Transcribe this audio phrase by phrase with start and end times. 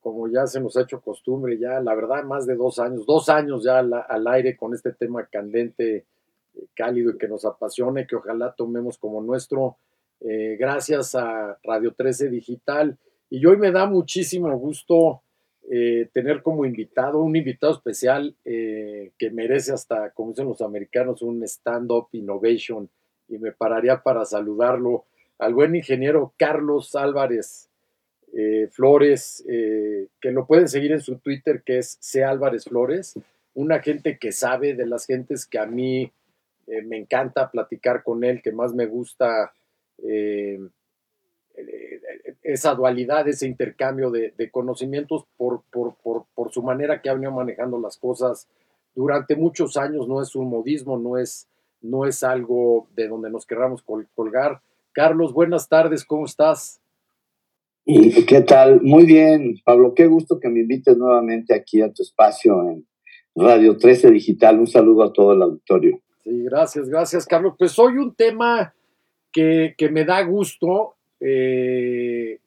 [0.00, 3.28] como ya se nos ha hecho costumbre, ya la verdad más de dos años, dos
[3.28, 6.06] años ya al, aire con este tema candente,
[6.54, 9.76] eh, cálido y que nos apasione, que ojalá tomemos como nuestro,
[10.20, 12.96] eh, gracias a Radio 13 Digital.
[13.30, 15.22] Y hoy me da muchísimo gusto
[15.70, 21.42] eh, tener como invitado, un invitado especial que merece hasta, como dicen los americanos, un
[21.42, 22.88] stand-up innovation.
[23.28, 25.04] Y me pararía para saludarlo
[25.38, 27.68] al buen ingeniero Carlos Álvarez
[28.40, 32.22] eh, Flores, eh, que lo pueden seguir en su Twitter, que es C.
[32.22, 33.14] Álvarez Flores,
[33.52, 36.12] una gente que sabe de las gentes que a mí
[36.68, 39.52] eh, me encanta platicar con él, que más me gusta
[42.44, 47.96] esa dualidad, ese intercambio de, conocimientos por, por, su manera que ha venido manejando las
[47.96, 48.46] cosas
[48.94, 51.48] durante muchos años, no es un modismo, no es,
[51.80, 53.82] no es algo de donde nos querramos
[54.14, 54.60] colgar.
[54.92, 56.80] Carlos, buenas tardes, ¿cómo estás?
[57.90, 58.82] ¿Y qué tal?
[58.82, 62.86] Muy bien, Pablo, qué gusto que me invites nuevamente aquí a tu espacio en
[63.34, 64.60] Radio 13 Digital.
[64.60, 65.98] Un saludo a todo el auditorio.
[66.22, 67.54] Sí, gracias, gracias, Carlos.
[67.58, 68.74] Pues hoy un tema
[69.32, 72.40] que, me da gusto eh,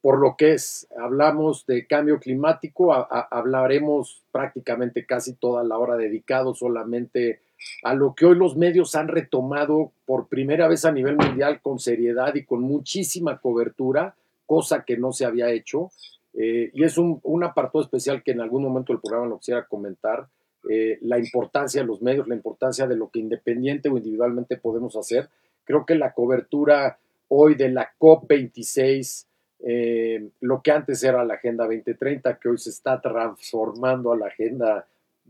[0.00, 0.86] por lo que es.
[0.96, 7.40] Hablamos de cambio climático, hablaremos prácticamente casi toda la hora dedicado solamente
[7.82, 11.80] a lo que hoy los medios han retomado por primera vez a nivel mundial con
[11.80, 14.14] seriedad y con muchísima cobertura
[14.46, 15.90] cosa que no se había hecho.
[16.38, 20.28] Eh, y es un, apartado especial que en algún momento del programa lo quisiera comentar,
[20.68, 24.96] eh, la importancia de los medios, la importancia de lo que independiente o individualmente podemos
[24.96, 25.30] hacer.
[25.64, 26.98] Creo que la cobertura
[27.28, 29.26] hoy de la COP26,
[29.60, 34.26] eh, lo que antes era la Agenda 2030, que hoy se está transformando a la
[34.26, 34.86] Agenda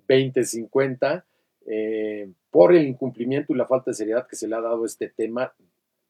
[0.09, 1.25] 2050,
[2.51, 5.09] por el incumplimiento y la falta de seriedad que se le ha dado a este
[5.09, 5.53] tema,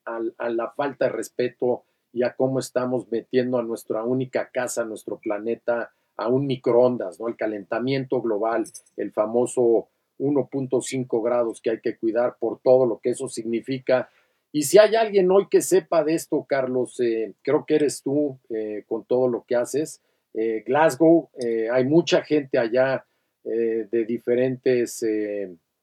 [0.04, 1.84] a la falta de respeto
[2.16, 7.20] y a cómo estamos metiendo a nuestra única casa, a nuestro planeta, a un microondas,
[7.20, 7.28] ¿no?
[7.28, 8.64] El calentamiento global,
[8.96, 9.88] el famoso
[10.18, 14.08] 1.5 grados que hay que cuidar por todo lo que eso significa.
[14.50, 18.38] Y si hay alguien hoy que sepa de esto, Carlos, eh, creo que eres tú
[18.48, 20.00] eh, con todo lo que haces.
[20.32, 21.28] Eh, Glasgow,
[21.70, 23.04] hay mucha gente allá
[23.44, 25.04] de diferentes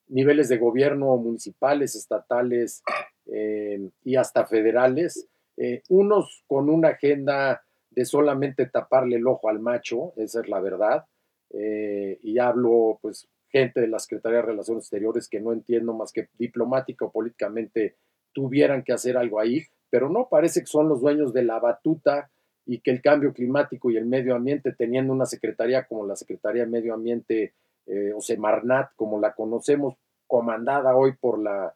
[0.07, 2.83] niveles de gobierno, municipales, estatales
[4.03, 5.29] y hasta federales.
[5.58, 10.59] Eh, unos con una agenda de solamente taparle el ojo al macho, esa es la
[10.59, 11.06] verdad,
[11.52, 16.12] eh, y hablo pues gente de la Secretaría de Relaciones Exteriores que no entiendo más
[16.12, 17.96] que diplomática o políticamente
[18.34, 22.31] tuvieran que hacer algo ahí, pero no parece que son los dueños de la batuta
[22.66, 26.63] y que el cambio climático y el medio ambiente, teniendo una secretaría como la Secretaría
[26.63, 27.53] de Medio Ambiente
[27.86, 31.75] eh, o Semarnat, como la conocemos, comandada hoy por la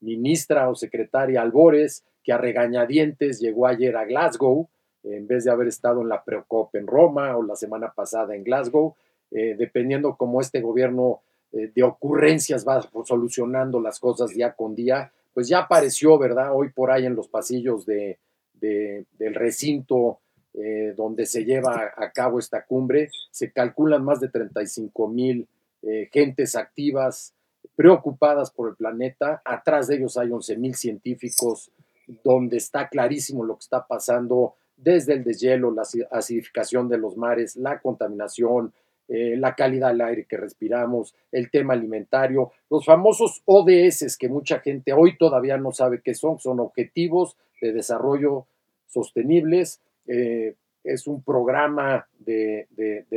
[0.00, 4.68] ministra o secretaria Albores, que a regañadientes llegó ayer a Glasgow,
[5.02, 8.44] en vez de haber estado en la Preocop en Roma o la semana pasada en
[8.44, 8.94] Glasgow,
[9.30, 11.20] eh, dependiendo cómo este gobierno
[11.52, 16.50] eh, de ocurrencias va solucionando las cosas día con día, pues ya apareció, ¿verdad?
[16.54, 18.18] Hoy por ahí en los pasillos de,
[18.54, 20.20] del recinto
[20.54, 25.46] eh, donde se lleva a cabo esta cumbre, se calculan más de 35 mil
[26.10, 27.34] gentes activas,
[27.78, 31.70] preocupadas por el planeta, atrás de ellos hay 11 mil científicos,
[32.24, 37.54] donde está clarísimo lo que está pasando desde el deshielo, la acidificación de los mares,
[37.54, 38.72] la contaminación,
[39.06, 44.58] eh, la calidad del aire que respiramos, el tema alimentario, los famosos ODS que mucha
[44.58, 48.46] gente hoy todavía no sabe qué son, son objetivos de desarrollo
[48.88, 49.80] sostenibles.
[50.08, 52.66] Eh, es un programa de,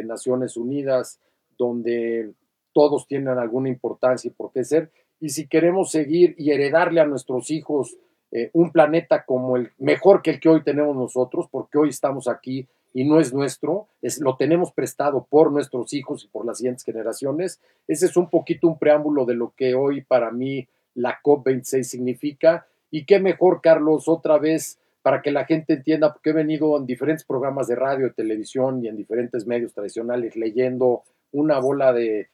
[0.06, 1.20] Naciones Unidas
[1.58, 2.34] donde
[2.74, 4.92] todos tienen alguna importancia y por qué ser.
[5.20, 7.98] Y si queremos seguir y heredarle a nuestros hijos
[8.32, 12.28] eh, un planeta como el mejor que el que hoy tenemos nosotros, porque hoy estamos
[12.28, 16.58] aquí y no es nuestro, es, lo tenemos prestado por nuestros hijos y por las
[16.58, 17.62] siguientes generaciones.
[17.88, 22.68] Ese es un poquito un preámbulo de lo que hoy para mí la COP26 significa
[22.90, 26.86] Y qué mejor, Carlos, otra vez para que la gente entienda, porque he venido en
[26.86, 32.30] diferentes programas de radio, televisión y en diferentes medios tradicionales leyendo una bola de,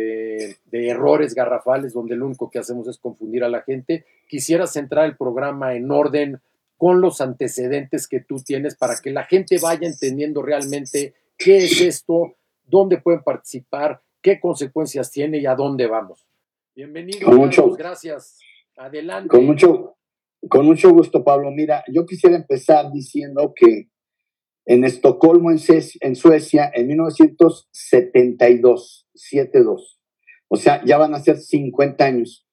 [0.00, 4.04] de, errores garrafales donde lo único que hacemos es confundir a la gente.
[4.28, 6.40] Quisiera centrar el programa en orden
[6.76, 11.80] con los antecedentes que tú tienes para que la gente vaya entendiendo realmente qué es
[11.80, 16.26] esto, dónde pueden participar, qué consecuencias tiene y a dónde vamos.
[16.74, 18.38] Bienvenido, con gracias.
[18.76, 19.28] Adelante.
[19.28, 19.96] Con mucho,
[20.48, 21.50] con mucho gusto, Pablo.
[21.50, 23.88] Mira, yo quisiera empezar diciendo que
[24.70, 25.58] en Estocolmo, en,
[26.14, 30.00] Suecia, en 1972, 72,
[30.46, 32.46] o sea, ya van a ser 50 años,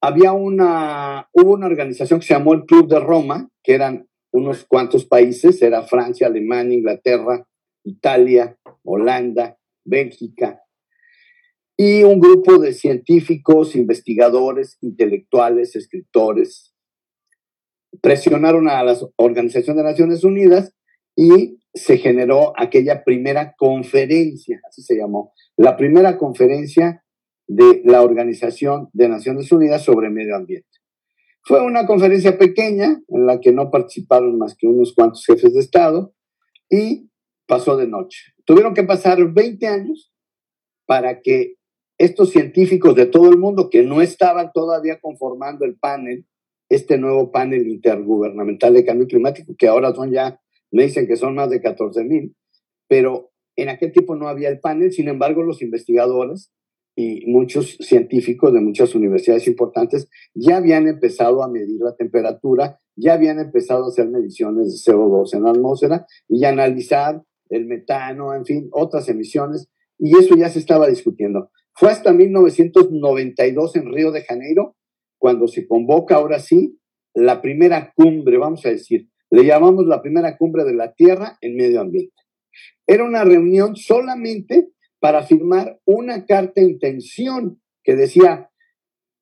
[0.00, 4.64] había una, hubo una organización que se llamó el Club de Roma, que eran unos
[4.64, 7.46] cuantos países, era Francia, Alemania, Inglaterra,
[7.84, 10.62] Italia, Holanda, Bélgica,
[11.76, 16.74] y un grupo de científicos, investigadores, intelectuales, escritores,
[18.00, 20.74] presionaron a la Organización de Naciones Unidas
[21.16, 27.04] y se generó aquella primera conferencia, así se llamó, la primera conferencia
[27.46, 30.68] de la Organización de Naciones Unidas sobre Medio Ambiente.
[31.44, 35.60] Fue una conferencia pequeña en la que no participaron más que unos cuantos jefes de
[35.60, 36.14] Estado
[36.70, 37.10] y
[37.46, 38.32] pasó de noche.
[38.44, 40.12] Tuvieron que pasar 20 años
[40.86, 41.56] para que
[41.98, 46.26] estos científicos de todo el mundo que no estaban todavía conformando el panel,
[46.68, 50.40] este nuevo panel intergubernamental de cambio climático, que ahora son ya,
[50.72, 52.34] me dicen que son más de 14 mil,
[52.88, 56.50] pero en aquel tiempo no había el panel, sin embargo los investigadores
[56.96, 63.14] y muchos científicos de muchas universidades importantes ya habían empezado a medir la temperatura, ya
[63.14, 68.44] habían empezado a hacer mediciones de CO2 en la atmósfera y analizar el metano, en
[68.44, 71.50] fin, otras emisiones, y eso ya se estaba discutiendo.
[71.74, 74.76] Fue hasta 1992 en Río de Janeiro
[75.18, 76.78] cuando se convoca ahora sí
[77.14, 81.56] la primera cumbre, vamos a decir, le llamamos la primera cumbre de la Tierra en
[81.56, 82.14] medio ambiente.
[82.86, 84.68] Era una reunión solamente
[85.00, 88.50] para firmar una carta de intención que decía,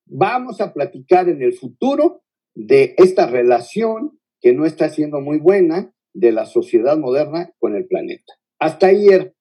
[0.07, 2.25] vamos a platicar en el futuro
[2.57, 7.87] de esta relación que no está siendo muy buena de la sociedad moderna con el
[7.87, 8.35] planeta.
[8.59, 9.37] Hasta ayer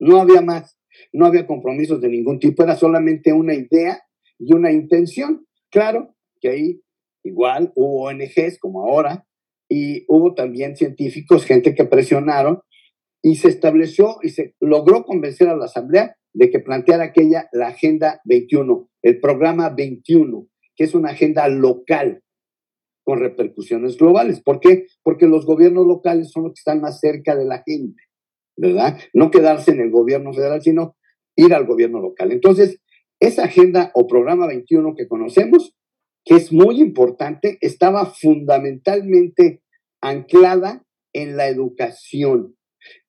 [0.00, 0.76] no había más.
[1.12, 4.02] No había compromisos de ningún tipo, era solamente una idea
[4.36, 5.46] y una intención.
[5.70, 6.82] Claro que ahí
[7.22, 9.24] igual hubo ONGs como ahora
[9.68, 12.60] y hubo también científicos, gente que presionaron
[13.22, 17.68] y se estableció y se logró convencer a la Asamblea de que planteara aquella la
[17.68, 22.22] Agenda 21, el programa 21, que es una agenda local
[23.04, 24.40] con repercusiones globales.
[24.40, 24.86] ¿Por qué?
[25.02, 28.02] Porque los gobiernos locales son los que están más cerca de la gente.
[28.58, 28.98] ¿verdad?
[29.14, 30.96] No quedarse en el gobierno federal, sino
[31.36, 32.32] ir al gobierno local.
[32.32, 32.80] Entonces,
[33.20, 35.74] esa agenda o programa 21 que conocemos,
[36.28, 39.62] que es muy importante, estaba fundamentalmente
[40.02, 40.84] anclada
[41.14, 42.54] en la educación,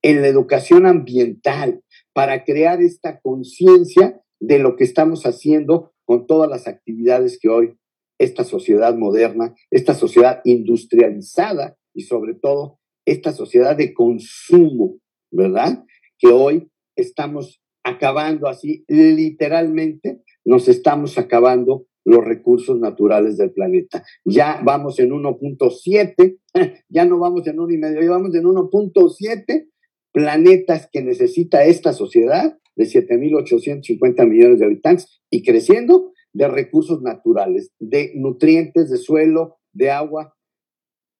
[0.01, 1.83] en la educación ambiental,
[2.13, 7.75] para crear esta conciencia de lo que estamos haciendo con todas las actividades que hoy
[8.17, 14.99] esta sociedad moderna, esta sociedad industrializada y sobre todo esta sociedad de consumo
[15.29, 15.83] ¿verdad?
[16.17, 24.03] Que hoy estamos acabando así, literalmente nos estamos acabando los recursos naturales del planeta.
[24.25, 26.39] Ya vamos en 1.7,
[26.89, 29.69] ya no vamos en 1.5, ya vamos en 1.7
[30.11, 37.71] planetas que necesita esta sociedad de 7.850 millones de habitantes y creciendo de recursos naturales,
[37.79, 40.35] de nutrientes, de suelo, de agua,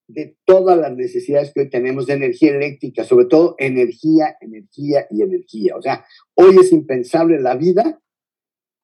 [0.07, 5.21] de todas las necesidades que hoy tenemos de energía eléctrica, sobre todo energía, energía y
[5.21, 5.75] energía.
[5.75, 6.03] O sea,
[6.33, 8.01] hoy es impensable la vida.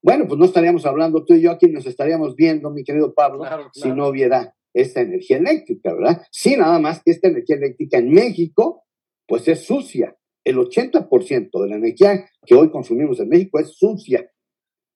[0.05, 3.43] Bueno, pues no estaríamos hablando tú y yo aquí, nos estaríamos viendo, mi querido Pablo,
[3.73, 6.21] si no hubiera esta energía eléctrica, ¿verdad?
[6.29, 8.83] Sí, nada más que esta energía eléctrica en México,
[9.27, 10.15] pues es sucia.
[10.43, 14.29] El 80% de la energía que hoy consumimos en México es sucia.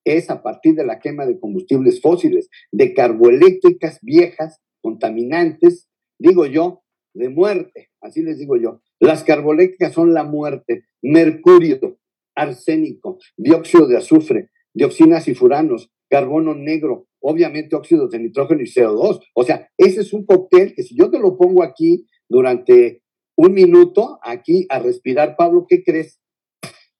[0.06, 5.90] Es a partir de la quema de combustibles fósiles, de carboeléctricas viejas, contaminantes,
[6.20, 6.84] digo yo,
[7.16, 8.84] de muerte, así les digo yo.
[9.00, 11.98] Las carboléctricas son la muerte, mercurio,
[12.36, 19.20] arsénico, dióxido de azufre, dioxinas y furanos, carbono negro, obviamente óxidos de nitrógeno y CO2.
[19.36, 23.04] O sea, ese es un cóctel que si yo te lo pongo aquí durante
[23.36, 26.19] un minuto, aquí a respirar, Pablo, ¿qué crees?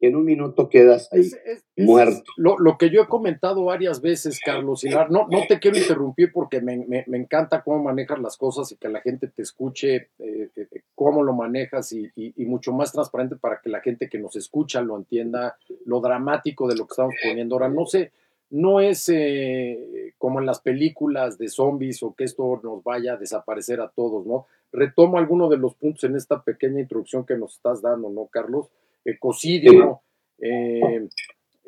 [0.02, 1.30] En un minuto quedas ahí
[1.78, 2.24] muerto.
[2.38, 6.62] lo, que yo he comentado varias veces, Carlos Hilar, no, no te quiero interrumpir porque
[6.62, 10.82] me, encanta cómo manejas las cosas y que la gente te escuche eh, eh, eh,
[10.96, 12.12] cómo lo manejas y,
[12.46, 16.76] mucho más transparente para que la gente que nos escucha lo entienda, lo dramático de
[16.76, 17.56] lo que estamos poniendo.
[17.56, 18.12] Ahora, no sé,
[18.50, 23.18] no es eh, como en las películas de zombies o que esto nos vaya a
[23.18, 24.48] desaparecer a todos, ¿no?
[24.72, 28.68] Retomo algunos de los puntos en esta pequeña introducción que nos estás dando, ¿no, Carlos?
[29.06, 30.02] Ecocidio,
[30.40, 31.08] eh,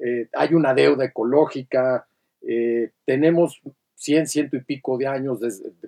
[0.03, 2.07] eh, hay una deuda ecológica,
[3.05, 3.61] tenemos
[3.95, 5.39] 100, ciento y pico de años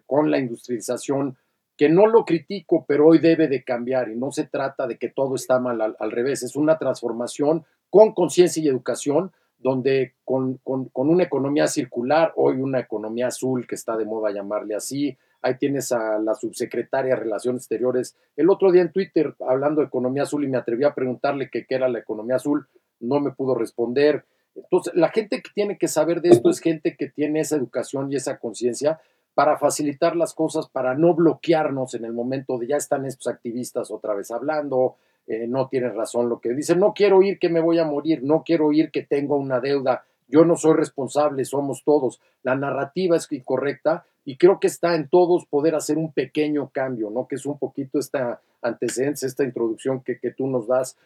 [0.05, 1.35] con la industrialización,
[1.75, 5.09] que no lo critico, pero hoy debe de cambiar y no se trata de que
[5.09, 9.31] todo está mal, al revés, es una transformación con conciencia y educación
[9.63, 10.59] donde con,
[10.93, 15.91] una economía circular, hoy una economía azul que está de moda llamarle así, ahí tienes
[15.91, 20.43] a la subsecretaria de Relaciones Exteriores, el otro día en Twitter hablando de economía azul
[20.43, 22.67] y me atreví a preguntarle qué era la economía azul,
[23.00, 24.25] no me pudo responder.
[24.55, 28.12] Entonces, la gente que tiene que saber de esto es gente que tiene esa educación
[28.12, 29.00] y esa conciencia
[29.33, 33.91] para facilitar las cosas, para no bloquearnos en el momento de ya están estos activistas
[33.91, 34.95] otra vez hablando,
[35.25, 38.23] eh, no tienen razón lo que dicen, no quiero oír que me voy a morir,
[38.23, 42.21] no quiero oír que tengo una deuda, yo no soy responsable, somos todos.
[42.43, 47.09] La narrativa es incorrecta y creo que está en todos poder hacer un pequeño cambio,
[47.09, 47.27] ¿no?
[47.27, 50.97] Que es un poquito esta antecedente, esta introducción que, tú nos das.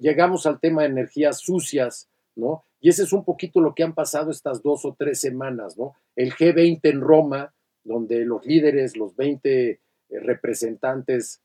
[0.00, 2.64] llegamos al tema de energías sucias, ¿no?
[2.80, 5.94] Y ese es un poquito lo que han pasado estas dos o tres semanas, ¿no?
[6.16, 7.52] El G20 en Roma,
[7.84, 9.80] donde los líderes, los 20 eh,
[10.20, 11.40] representantes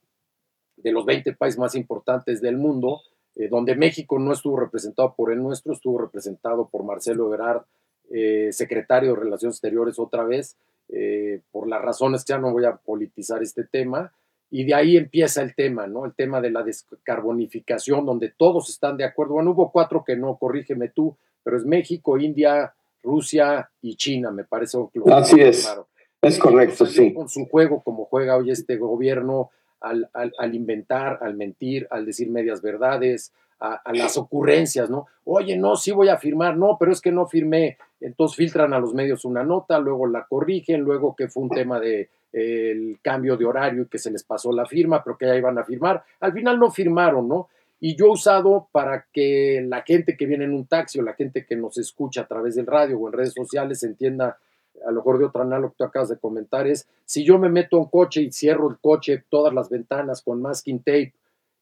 [0.77, 3.01] de los 20 países más importantes del mundo,
[3.35, 7.63] eh, donde México no estuvo representado por el nuestro, estuvo representado por Marcelo Ebrard,
[8.11, 10.57] eh, secretario de Relaciones Exteriores otra vez,
[10.89, 14.11] eh, por las razones que ya no voy a politizar este tema,
[14.51, 16.05] y de ahí empieza el tema, ¿no?
[16.05, 19.33] El tema de la descarbonificación, donde todos están de acuerdo.
[19.33, 22.73] Bueno, hubo cuatro que no, corrígeme tú, pero es México, India,
[23.03, 24.77] Rusia y China, me parece.
[25.11, 25.75] Así es.
[26.21, 27.13] Es correcto, sí.
[27.13, 32.61] Con su juego, como juega hoy este gobierno, al, inventar, al mentir, al decir medias
[32.61, 35.07] verdades, a, las ocurrencias, ¿no?
[35.23, 37.77] Oye, no, sí voy a firmar, no, pero es que no firmé.
[37.99, 41.79] Entonces filtran a los medios una nota, luego la corrigen, luego que fue un tema
[41.79, 45.35] de el cambio de horario y que se les pasó la firma, pero que ya
[45.35, 46.03] iban a firmar.
[46.19, 47.47] Al final no firmaron, ¿no?
[47.79, 51.13] Y yo he usado para que la gente que viene en un taxi o la
[51.13, 54.37] gente que nos escucha a través del radio o en redes sociales entienda
[54.85, 57.49] a lo mejor de otra análogo que tú acabas de comentar, es si yo me
[57.49, 61.13] meto a un coche y cierro el coche, todas las ventanas con masking tape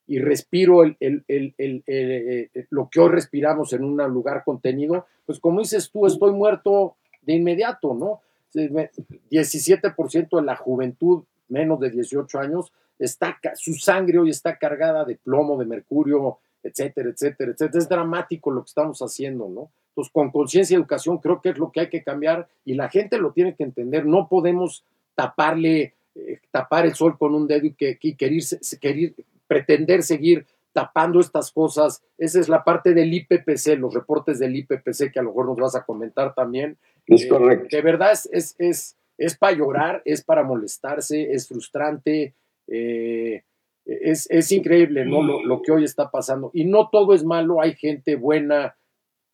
[0.08, 0.96] y respiro el,
[1.28, 6.96] eh, lo que hoy respiramos en un lugar contenido, pues como dices tú, estoy muerto
[7.22, 8.22] de inmediato, ¿no?
[8.54, 15.16] 17% de la juventud, menos de 18 años, está, su sangre hoy está cargada de
[15.16, 17.80] plomo, de mercurio, etcétera, etcétera, etcétera.
[17.80, 19.72] Es dramático lo que estamos haciendo, ¿no?
[19.90, 22.90] Entonces, con conciencia y educación creo que es lo que hay que cambiar y la
[22.90, 24.06] gente lo tiene que entender.
[24.06, 24.84] No podemos
[25.14, 29.14] taparle, eh, tapar el sol con un dedo y, que, querer,
[29.54, 32.04] pretender seguir tapando estas cosas.
[32.18, 35.58] Esa es la parte del IPPC, los reportes del IPPC que a lo mejor nos
[35.58, 36.78] vas a comentar también.
[37.06, 37.68] Es eh, correcto.
[37.72, 42.34] De verdad es, es, es, para llorar, es para molestarse, es frustrante.
[42.68, 43.44] Eh,
[43.86, 45.22] es, increíble ¿no?
[45.22, 46.50] Lo, lo, que hoy está pasando.
[46.54, 48.76] Y no todo es malo, hay gente buena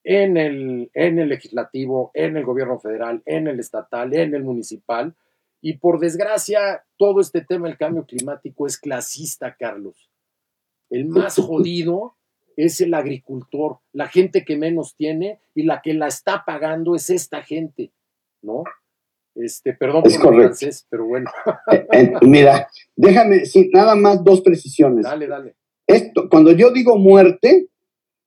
[0.04, 5.16] en el, en el legislativo, en el gobierno federal, en el estatal, en el municipal.
[5.62, 10.09] Y por desgracia, todo este tema del cambio climático es clasista, Carlos.
[10.89, 12.15] El más jodido
[12.55, 17.10] es el agricultor, la gente que menos tiene y la que la está pagando es
[17.10, 17.91] esta gente,
[18.41, 18.63] ¿no?
[19.36, 21.31] Este, perdón por el francés, pero bueno.
[22.22, 25.05] Mira, déjame, sí, nada más dos precisiones.
[25.05, 25.55] Dale, dale.
[25.88, 27.69] Esto, cuando yo digo muerte,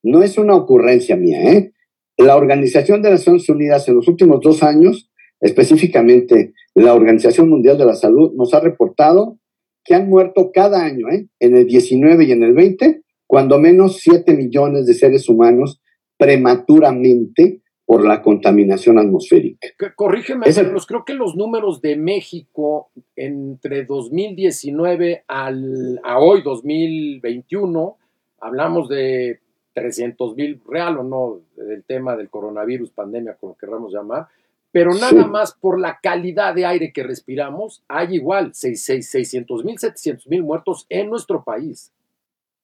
[0.02, 1.72] no es una ocurrencia mía, ¿eh?
[2.16, 7.84] La Organización de Naciones Unidas en los últimos dos años, específicamente la Organización Mundial de
[7.84, 9.38] la Salud, nos ha reportado
[9.84, 11.28] que han muerto cada año, ¿eh?
[11.40, 15.80] en el 19 y en el 20, cuando menos 7 millones de seres humanos
[16.16, 19.68] prematuramente por la contaminación atmosférica.
[19.96, 27.96] Corrígeme, Carlos, creo que los números de México entre 2019 al, a hoy, 2021,
[28.38, 29.40] hablamos de
[29.74, 34.28] 300 mil, real o no, del tema del coronavirus, pandemia, como queramos llamar,
[34.72, 40.26] pero nada más por la calidad de aire que respiramos, hay igual 600 mil, 700
[40.28, 41.92] mil muertos en nuestro país.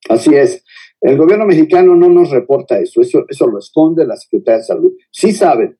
[0.09, 0.65] Así es.
[1.01, 4.93] El gobierno mexicano no nos reporta eso, eso, eso lo esconde la Secretaría de Salud.
[5.11, 5.79] Sí saben.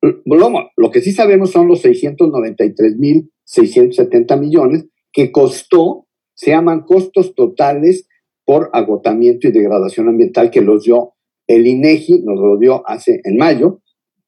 [0.00, 7.34] Lo que sí sabemos son los 693 mil 670 millones que costó, se llaman costos
[7.34, 8.08] totales
[8.44, 11.14] por agotamiento y degradación ambiental que los dio
[11.46, 13.80] el INEGI, nos lo dio hace en mayo,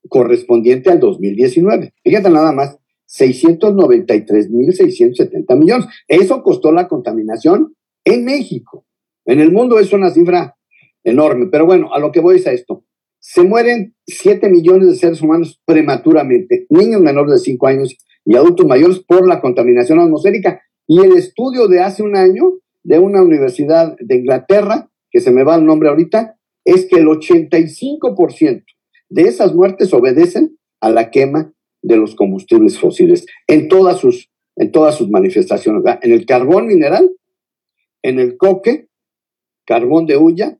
[0.08, 1.92] correspondiente al 2019.
[2.02, 5.86] Fíjate nada más, 693.670 millones.
[6.08, 8.86] Eso costó la contaminación en México.
[9.24, 10.56] En el mundo es una cifra
[11.02, 12.84] enorme, pero bueno, a lo que voy es a esto.
[13.20, 17.96] se mueren 7 millones de seres humanos prematuramente, niños menores de 5 años
[18.26, 20.60] y adultos mayores por la contaminación atmosférica.
[20.86, 25.42] Y el estudio de hace un año de una universidad de Inglaterra, que se me
[25.42, 28.64] va el nombre ahorita, es que el 85%
[29.14, 31.52] de esas muertes obedecen a la quema
[31.82, 37.08] de los combustibles fósiles en todas sus, en todas sus manifestaciones, en el carbón mineral,
[38.02, 38.88] en el coque,
[39.64, 40.58] carbón de hulla,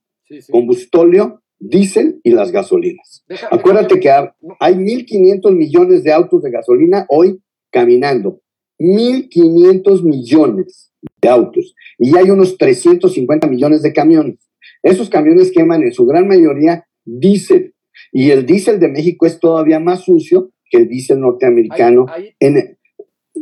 [0.52, 3.25] combustóleo diésel y las gasolinas.
[3.50, 7.40] Acuérdate que hay 1.500 millones de autos de gasolina hoy
[7.73, 8.40] caminando.
[8.78, 11.75] 1.500 millones de autos.
[11.99, 14.49] Y hay unos 350 millones de camiones.
[14.82, 17.74] Esos camiones queman en su gran mayoría diésel.
[18.12, 22.06] Y el diésel de México es todavía más sucio que el diésel norteamericano.
[22.40, 22.76] en,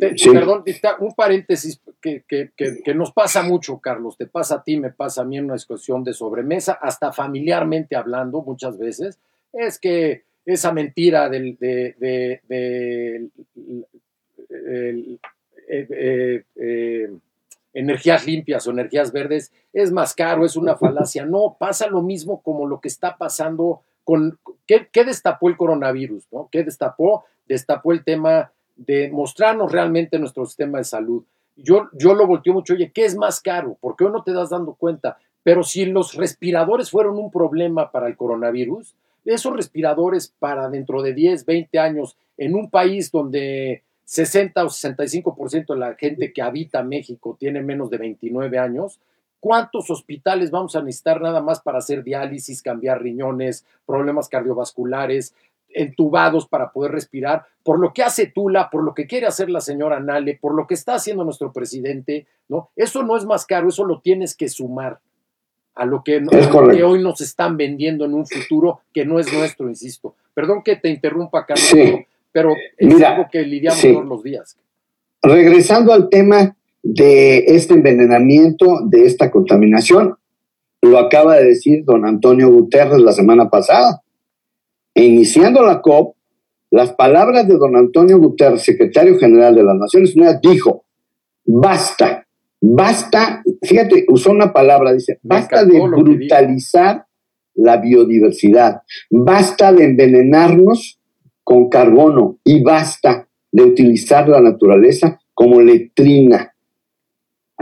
[0.00, 0.64] Perdón,
[1.00, 5.36] un paréntesis que, nos pasa mucho, Carlos, te pasa a ti, me pasa a mí
[5.36, 9.18] en una discusión de sobremesa, hasta familiarmente hablando muchas veces,
[9.52, 11.94] es que esa mentira del, de,
[12.48, 13.28] eh,
[16.56, 17.10] eh,
[17.74, 21.24] energías limpias o energías verdes es más caro, es una falacia.
[21.26, 24.38] No, pasa lo mismo como lo que está pasando con...
[24.66, 26.26] ¿Qué, destapó el coronavirus?
[26.32, 26.48] ¿no?
[26.50, 27.24] ¿Qué destapó?
[27.46, 31.24] Destapó el tema de mostrarnos realmente nuestro sistema de salud.
[31.56, 33.76] Yo, yo lo volteo mucho, oye, ¿qué es más caro?
[33.80, 35.18] ¿Por qué no te das dando cuenta?
[35.42, 38.94] Pero si los respiradores fueron un problema para el coronavirus,
[39.24, 45.74] esos respiradores para dentro de 10, 20 años, en un país donde 60 o 65%
[45.74, 49.00] de la gente que habita México tiene menos de 29 años,
[49.42, 55.34] ¿cuántos hospitales vamos a necesitar nada más para hacer diálisis, cambiar riñones, problemas cardiovasculares,
[55.68, 59.60] entubados para poder respirar, por lo que hace Tula, por lo que quiere hacer la
[59.60, 62.70] señora Nale, por lo que está haciendo nuestro presidente, ¿no?
[62.76, 65.00] Eso no es más caro, eso lo tienes que sumar
[65.74, 66.22] a lo que,
[66.84, 70.14] hoy nos están vendiendo en un futuro que no es nuestro, insisto.
[70.34, 71.74] Perdón que te interrumpa, Carlos,
[72.30, 74.56] pero es algo que lidiamos todos los días.
[75.20, 80.16] Regresando al tema de este envenenamiento, de esta contaminación,
[80.82, 84.02] lo acaba de decir don Antonio Guterres la semana pasada.
[84.94, 86.16] Iniciando la COP,
[86.70, 90.84] las palabras de don Antonio Guterres, secretario general de las Naciones Unidas, dijo,
[91.44, 92.26] basta,
[92.60, 97.06] basta, fíjate, usó una palabra, dice, basta de brutalizar
[97.54, 100.98] la biodiversidad, basta de envenenarnos
[101.44, 106.51] con carbono y basta de utilizar la naturaleza como letrina.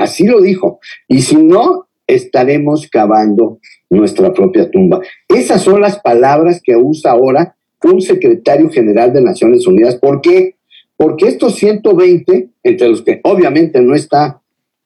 [0.00, 0.80] Así lo dijo.
[1.08, 3.58] Y si no, estaremos cavando
[3.90, 5.00] nuestra propia tumba.
[5.28, 9.96] Esas son las palabras que usa ahora un secretario general de Naciones Unidas.
[9.96, 10.56] ¿Por qué?
[10.96, 14.40] Porque estos 120, entre los que obviamente no está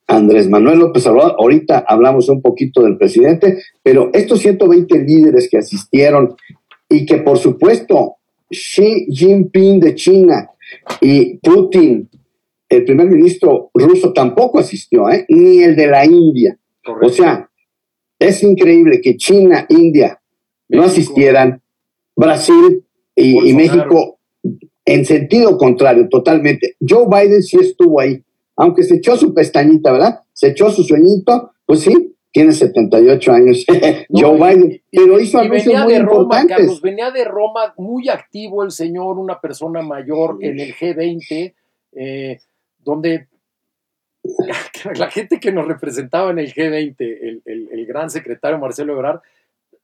[0.08, 5.58] Andrés Manuel López Obrador, ahorita hablamos un poquito del presidente, pero estos 120 líderes que
[5.58, 6.34] asistieron
[6.88, 8.16] y que por supuesto
[8.50, 10.50] Xi Jinping de China
[11.00, 12.08] y Putin,
[12.68, 15.24] el primer ministro ruso, tampoco asistió, ¿eh?
[15.28, 16.58] ni el de la India.
[17.02, 17.48] O sea,
[18.18, 20.20] es increíble que China, India
[20.68, 21.62] no asistieran,
[22.16, 24.18] Brasil y, México
[24.84, 26.76] en sentido contrario, totalmente.
[26.86, 28.22] Joe Biden sí estuvo ahí,
[28.56, 30.20] aunque se echó su pestañita, ¿verdad?
[30.32, 33.64] Se echó su sueñito, pues sí, tiene 78 años
[34.10, 36.56] Joe Biden, pero hizo anuncios muy importantes.
[36.56, 41.54] Carlos, venía de Roma muy activo el señor, una persona mayor en el G20,
[41.92, 42.38] eh,
[42.84, 43.28] donde
[44.94, 49.20] la gente que nos representaba en el G20, el, gran secretario Marcelo Ebrard,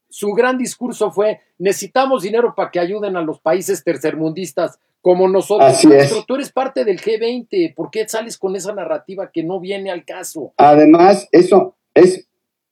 [0.09, 5.81] su gran discurso fue, necesitamos dinero para que ayuden a los países tercermundistas como nosotros.
[5.83, 9.91] Pero tú eres parte del G20, ¿por qué sales con esa narrativa que no viene
[9.91, 10.53] al caso?
[10.57, 12.27] Además, eso es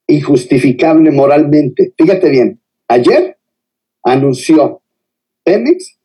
[0.06, 1.92] injustificable moralmente.
[1.96, 3.38] Fíjate bien, ayer
[4.02, 4.82] anunció
[5.44, 5.98] Pemex,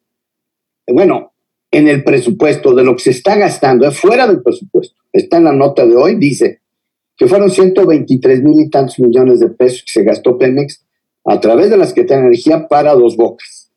[0.88, 1.33] bueno,
[1.74, 5.46] en el presupuesto de lo que se está gastando, es fuera del presupuesto, está en
[5.46, 6.62] la nota de hoy, dice
[7.18, 10.86] que fueron 123 mil y tantos millones de pesos que se gastó Pemex
[11.26, 13.72] a través de la Secretaría de Energía para dos bocas.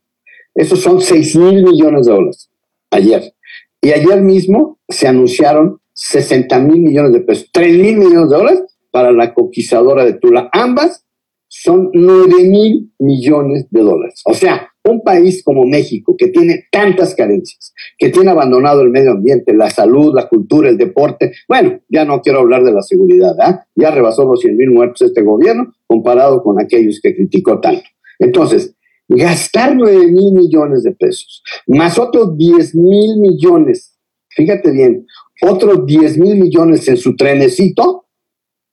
[0.55, 2.51] Esos son 6 mil millones de dólares
[2.91, 3.35] ayer.
[3.81, 8.63] Y ayer mismo se anunciaron 60 mil millones de pesos, 3 mil millones de dólares
[8.91, 10.51] para la conquistadora de Tula.
[10.53, 11.05] Ambas
[11.49, 14.21] son 9 mil millones de dólares.
[14.25, 19.13] O sea, un país como México, que tiene tantas carencias, que tiene abandonado el medio
[19.13, 23.35] ambiente, la salud, la cultura, el deporte, bueno, ya no quiero hablar de la seguridad,
[23.41, 23.67] ¿ah?
[23.75, 27.85] ya rebasó los 100 mil muertos este gobierno comparado con aquellos que criticó tanto.
[28.19, 28.75] Entonces,
[29.09, 33.97] gastar 9 mil millones de pesos, más otros 10 mil millones,
[34.29, 35.07] fíjate bien,
[35.43, 38.07] otros 10 mil millones en su trenecito,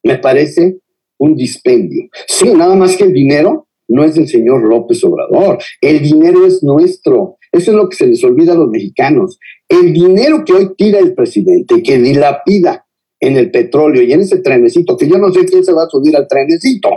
[0.04, 0.80] me parece
[1.17, 2.10] un dispendio.
[2.28, 5.60] Sí, nada más que el dinero no es del señor López Obrador.
[5.82, 7.38] El dinero es nuestro.
[7.52, 9.39] Eso es lo que se les olvida a los mexicanos.
[9.67, 12.86] El dinero que hoy tira el presidente, que dilapida
[13.19, 15.89] en el petróleo y en ese trenecito, que yo no sé quién se va a
[15.89, 16.89] subir al trenecito,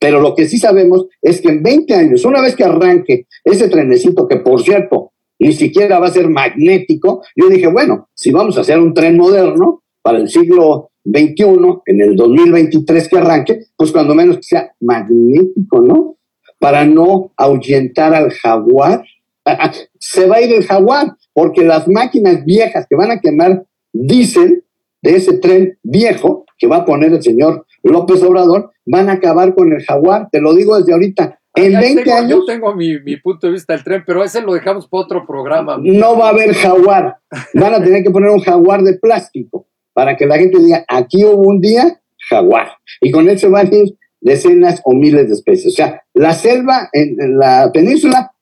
[0.00, 3.68] pero lo que sí sabemos es que en 20 años, una vez que arranque ese
[3.68, 8.56] trenecito, que por cierto, ni siquiera va a ser magnético, yo dije, bueno, si vamos
[8.56, 13.92] a hacer un tren moderno para el siglo XXI, en el 2023 que arranque, pues
[13.92, 16.16] cuando menos que sea magnético, ¿no?
[16.60, 19.02] Para no ahuyentar al jaguar.
[19.98, 24.64] Se va a ir el jaguar, porque las máquinas viejas que van a quemar diésel
[25.02, 29.54] de ese tren viejo que va a poner el señor López Obrador, van a acabar
[29.54, 31.38] con el jaguar, te lo digo desde ahorita.
[31.54, 32.30] En 20 años.
[32.30, 35.78] Yo tengo mi, punto de vista del tren, pero ese lo dejamos para otro programa.
[35.82, 37.16] No va a haber jaguar.
[37.54, 41.24] Van a tener que poner un jaguar de plástico para que la gente diga: aquí
[41.24, 42.68] hubo un día jaguar.
[43.00, 45.74] Y con él se van a ir decenas o miles de especies.
[45.74, 48.32] O sea, la selva en, la península,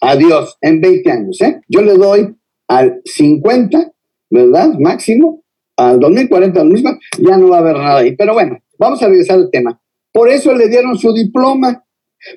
[0.00, 1.40] adiós, en 20 años.
[1.40, 1.60] ¿eh?
[1.68, 2.34] Yo le doy
[2.68, 3.92] al 50,
[4.30, 4.74] ¿verdad?
[4.78, 5.42] Máximo,
[5.76, 8.14] al 2040, al mismo, ya no va a haber nada ahí.
[8.16, 9.80] Pero bueno, vamos a regresar al tema.
[10.12, 11.84] Por eso le dieron su diploma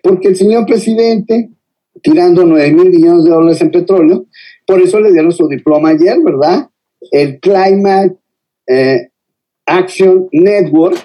[0.01, 1.49] porque el señor presidente,
[2.01, 4.25] tirando 9 mil millones de dólares en petróleo,
[4.65, 6.69] por eso le dieron su diploma ayer, ¿verdad?
[7.11, 8.17] El Climate
[8.67, 9.09] eh,
[9.65, 10.97] Action Network,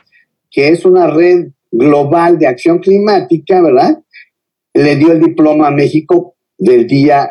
[0.50, 4.02] que es una red global de acción climática, ¿verdad?
[4.74, 7.30] Le dio el diploma a México del día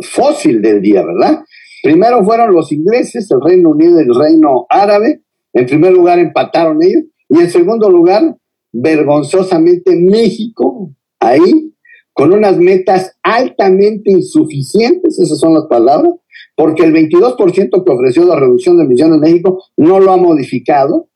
[0.00, 1.42] fósil del día, ¿verdad?
[1.82, 5.22] Primero fueron los ingleses, el Reino Unido y el Reino Árabe.
[5.52, 7.04] En primer lugar empataron ellos.
[7.28, 8.36] Y en segundo lugar,
[8.72, 10.90] vergonzosamente México
[11.20, 11.72] ahí
[12.12, 16.14] con unas metas altamente insuficientes, esas son las palabras,
[16.56, 21.08] porque el 22% que ofreció la reducción de emisiones en México no lo ha modificado.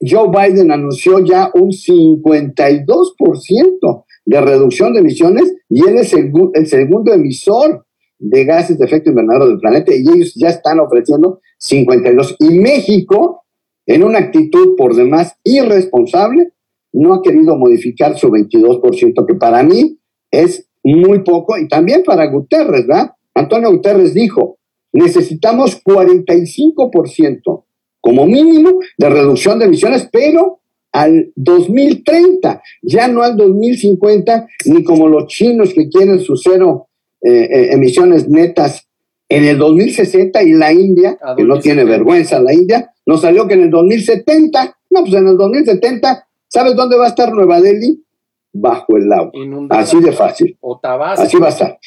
[0.00, 6.32] Joe Biden anunció ya un 52% de reducción de emisiones y él es el,
[6.66, 7.84] segundo emisor
[8.18, 12.36] de gases de efecto invernadero del planeta y ellos ya están ofreciendo 52.
[12.40, 13.44] Y México,
[13.86, 16.52] en una actitud por demás irresponsable,
[16.92, 19.98] no ha querido modificar su 22%, que para mí
[20.30, 23.10] es muy poco, y también para Guterres, ¿verdad?
[23.34, 24.58] Antonio Guterres dijo,
[24.92, 27.64] necesitamos 45%
[28.00, 30.60] como mínimo de reducción de emisiones, pero
[30.92, 36.88] al 2030, ya no al 2050, ni como los chinos que quieren su cero
[37.22, 38.88] eh, eh, emisiones netas
[39.28, 43.54] en el 2060 y la India, que no tiene vergüenza la India, nos salió que
[43.54, 48.04] en el 2070, no, pues en el 2070 ¿Sabes dónde va a estar Nueva Delhi?
[48.52, 49.30] Bajo el agua.
[49.70, 50.58] Así de fácil.
[50.60, 51.22] O Tabasco.
[51.22, 51.78] Así va a estar.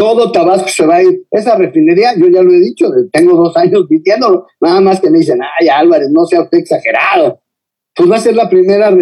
[0.00, 1.26] Todo Tabasco se va a ir.
[1.30, 4.46] Esa refinería, yo ya lo he dicho, tengo dos años diciéndolo.
[4.58, 7.42] Nada más que me dicen, ay Álvarez, no sea usted exagerado.
[7.94, 8.96] Pues va a ser la primera,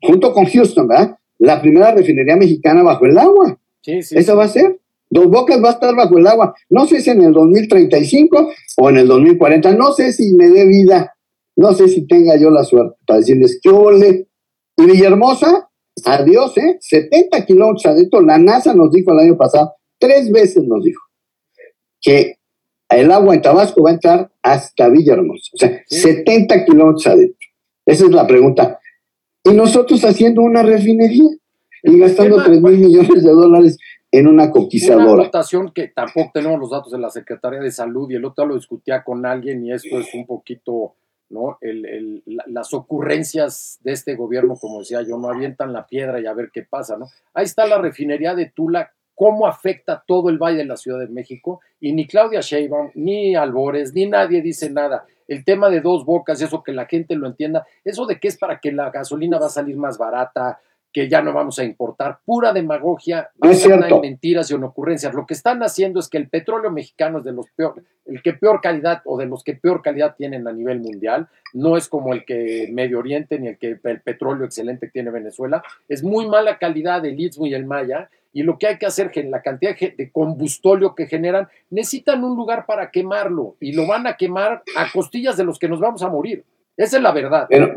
[0.00, 1.18] junto con Houston, ¿verdad?
[1.36, 3.60] La primera refinería mexicana bajo el agua.
[3.82, 4.16] Sí, sí.
[4.16, 4.80] Esa va a ser.
[5.10, 6.54] Dos Bocas va a estar bajo el agua.
[6.70, 9.74] No sé si en el 2035 o en el 2040.
[9.74, 11.12] No sé si me dé vida.
[11.56, 14.28] No sé si tenga yo la suerte para decirles que ole,
[14.78, 15.68] y Villahermosa,
[16.06, 16.78] adiós, ¿eh?
[16.80, 18.22] 70 kilómetros adentro.
[18.22, 21.02] La NASA nos dijo el año pasado, tres veces nos dijo,
[22.00, 22.38] que
[22.88, 25.50] el agua en Tabasco va a entrar hasta Villahermosa.
[25.52, 27.48] O sea, 70 kilómetros adentro.
[27.84, 28.80] Esa es la pregunta.
[29.44, 31.28] Y nosotros haciendo una refinería
[31.82, 33.78] y gastando 3 mil millones de dólares
[34.10, 35.12] en una coquizadora.
[35.12, 38.46] Una votación que tampoco tenemos los datos de la Secretaría de Salud y el otro
[38.46, 40.94] lo discutía con alguien y esto es un poquito
[41.30, 41.58] ¿no?
[41.60, 46.32] El, las ocurrencias de este gobierno, como decía yo, no avientan la piedra y a
[46.32, 47.06] ver qué pasa, ¿no?
[47.34, 51.08] Ahí está la refinería de Tula, cómo afecta todo el Valle de la Ciudad de
[51.08, 55.06] México, y ni Claudia Sheinbaum, ni Albores, ni nadie dice nada.
[55.26, 58.38] El tema de dos bocas, eso que la gente lo entienda, eso de que es
[58.38, 60.60] para que la gasolina va a salir más barata,
[60.92, 63.66] que ya no vamos a importar, pura demagogia, es
[64.00, 65.12] mentiras y ocurrencias.
[65.12, 68.32] Lo que están haciendo es que el petróleo mexicano es de los peor, el que
[68.34, 72.14] peor calidad o de los que peor calidad tienen a nivel mundial, no es como
[72.14, 76.56] el que Medio Oriente ni el que el petróleo excelente tiene Venezuela, es muy mala
[76.58, 80.12] calidad el Istmo y el Maya y lo que hay que hacer la cantidad de
[80.12, 85.36] combustóleo que generan, necesitan un lugar para quemarlo y lo van a quemar a costillas
[85.36, 86.44] de los que nos vamos a morir.
[86.76, 87.46] Esa es la verdad.
[87.50, 87.74] Pero,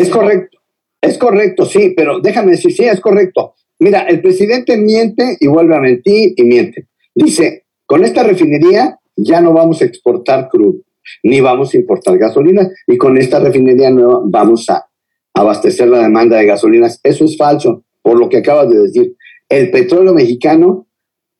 [0.00, 0.58] Es correcto.
[1.00, 3.54] Es correcto, sí, pero déjame decir, sí, es correcto.
[3.78, 6.88] Mira, el presidente miente y vuelve a mentir y miente.
[7.14, 10.80] Dice, con esta refinería ya no vamos a exportar crudo,
[11.22, 14.88] ni vamos a importar gasolina, y con esta refinería nueva vamos a
[15.34, 16.98] abastecer la demanda de gasolinas.
[17.04, 19.14] Eso es falso, por lo que acabas de decir.
[19.48, 20.88] El petróleo mexicano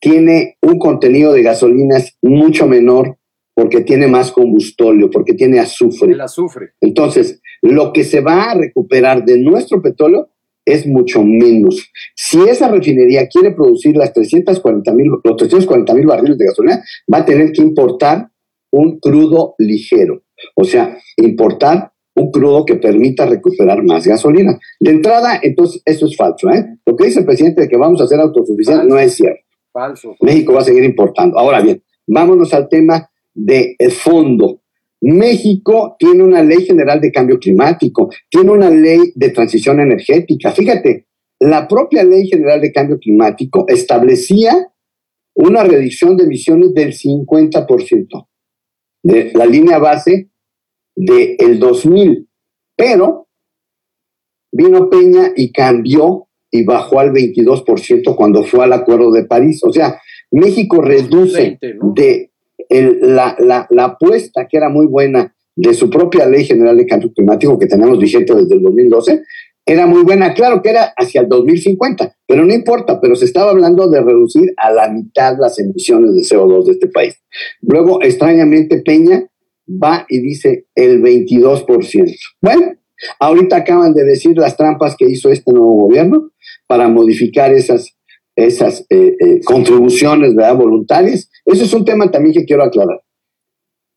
[0.00, 3.18] tiene un contenido de gasolinas mucho menor
[3.54, 6.12] porque tiene más combustóleo, porque tiene azufre.
[6.12, 6.70] El azufre.
[6.80, 10.30] Entonces, lo que se va a recuperar de nuestro petróleo
[10.64, 11.90] es mucho menos.
[12.14, 17.18] Si esa refinería quiere producir las 340 mil, los 340 mil barriles de gasolina, va
[17.18, 18.28] a tener que importar
[18.70, 20.22] un crudo ligero.
[20.54, 24.58] O sea, importar un crudo que permita recuperar más gasolina.
[24.80, 26.50] De entrada, entonces, eso es falso.
[26.50, 26.78] ¿eh?
[26.84, 29.40] Lo que dice el presidente de que vamos a ser autosuficientes no es cierto.
[29.72, 30.16] Falso.
[30.20, 31.38] México va a seguir importando.
[31.38, 34.62] Ahora bien, vámonos al tema del fondo.
[35.00, 40.50] México tiene una ley general de cambio climático, tiene una ley de transición energética.
[40.50, 41.06] Fíjate,
[41.38, 44.72] la propia ley general de cambio climático establecía
[45.34, 48.26] una reducción de emisiones del 50%
[49.04, 50.30] de la línea base
[51.06, 52.28] del el 2000,
[52.76, 53.28] pero
[54.52, 59.60] vino Peña y cambió y bajó al 22% cuando fue al Acuerdo de París.
[59.64, 61.92] O sea, México reduce 20, ¿no?
[61.94, 62.30] de
[62.68, 66.86] el- la, la, la apuesta que era muy buena de su propia ley general de
[66.86, 69.22] cambio climático que tenemos vigente desde el 2012,
[69.66, 73.50] era muy buena, claro que era hacia el 2050, pero no importa, pero se estaba
[73.50, 77.20] hablando de reducir a la mitad las emisiones de CO2 de este país.
[77.60, 79.26] Luego, extrañamente, Peña
[79.68, 82.14] va y dice el 22%.
[82.40, 82.74] Bueno,
[83.20, 86.30] ahorita acaban de decir las trampas que hizo este nuevo gobierno
[86.66, 87.96] para modificar esas,
[88.34, 91.30] esas eh, eh, contribuciones voluntarias.
[91.44, 93.02] Eso es un tema también que quiero aclarar.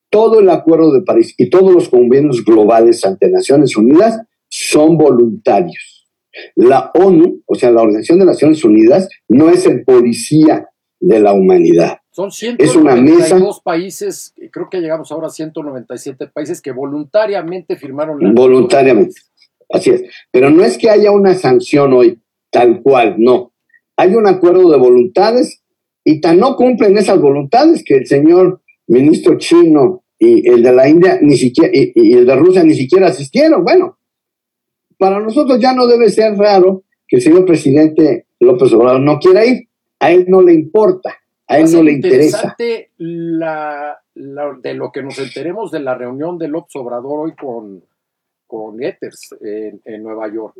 [0.09, 6.09] Todo el Acuerdo de París y todos los convenios globales ante Naciones Unidas son voluntarios.
[6.55, 10.67] La ONU, o sea, la Organización de Naciones Unidas, no es el policía
[10.99, 12.00] de la humanidad.
[12.11, 18.19] Son Es una 192 países, creo que llegamos ahora a 197 países que voluntariamente firmaron
[18.19, 19.21] la Voluntariamente.
[19.69, 20.03] Así es.
[20.29, 22.19] Pero no es que haya una sanción hoy,
[22.49, 23.53] tal cual, no.
[23.95, 25.63] Hay un acuerdo de voluntades
[26.03, 30.89] y tan no cumplen esas voluntades que el señor ministro chino y el de la
[30.89, 33.63] India ni siquiera y, y el de Rusia ni siquiera asistieron.
[33.63, 33.97] Bueno,
[34.97, 39.45] para nosotros ya no debe ser raro que el señor presidente López Obrador no quiera
[39.45, 39.69] ir.
[39.99, 41.20] A él no le importa,
[41.51, 42.55] a él no le interesa.
[42.97, 47.83] la, la- de lo que nos enteremos de la reunión de López Obrador hoy con,
[48.47, 50.55] con Ethers en, en Nueva York.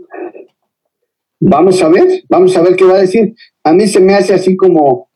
[1.39, 3.35] Vamos a ver, vamos a ver qué va a decir.
[3.63, 5.09] A mí se me hace así como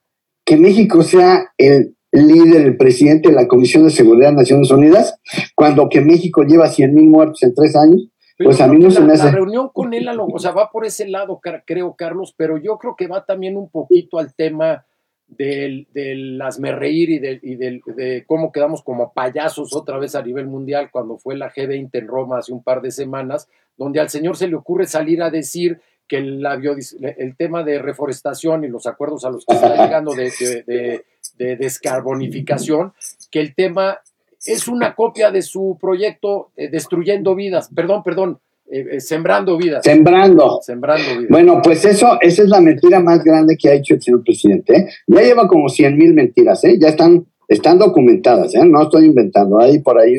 [0.43, 5.19] que México sea el líder, el presidente de la Comisión de Seguridad de Naciones Unidas,
[5.55, 8.07] cuando que México lleva 100 mil muertos en tres años.
[8.37, 9.31] Pero Pues a mí no se la, me la hace.
[9.35, 13.07] reunión con él, o sea, va por ese lado, creo, Carlos, pero yo creo que
[13.07, 14.85] va también un poquito al tema
[15.27, 20.15] del, del hazme reír y, de, y del- de cómo quedamos como payasos otra vez
[20.15, 23.99] a nivel mundial cuando fue la G20 en Roma hace un par de semanas, donde
[23.99, 26.53] al señor se le ocurre salir a decir que la
[27.17, 30.31] el tema de reforestación y los acuerdos a los que está llegando de-
[31.37, 32.93] de descarbonificación,
[33.31, 33.99] que el tema
[34.45, 38.39] es una copia de su proyecto eh, Destruyendo Vidas, perdón, perdón,
[38.71, 39.83] eh, eh, Sembrando Vidas.
[39.83, 40.59] Sembrando.
[40.61, 41.29] Sembrando Vidas.
[41.29, 44.75] Bueno, pues eso, esa es la mentira más grande que ha hecho el señor presidente.
[44.75, 44.87] ¿eh?
[45.07, 46.77] Ya lleva como 100 mil mentiras, ¿eh?
[46.79, 48.65] ya están, están documentadas, ¿eh?
[48.65, 49.59] no estoy inventando.
[49.59, 50.15] Hay por ahí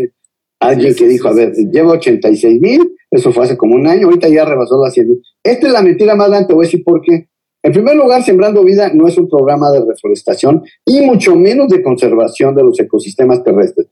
[0.60, 3.74] alguien Sí, sí, que dijo, sí, a ver, lleva 86 mil, eso fue hace como
[3.74, 5.22] un año, ahorita ya rebasó las 100 mil.
[5.42, 7.28] Esta es la mentira más grande, te voy a decir por qué.
[7.62, 11.82] En primer lugar, Sembrando Vida no es un programa de reforestación y mucho menos de
[11.82, 13.88] conservación de los ecosistemas terrestres.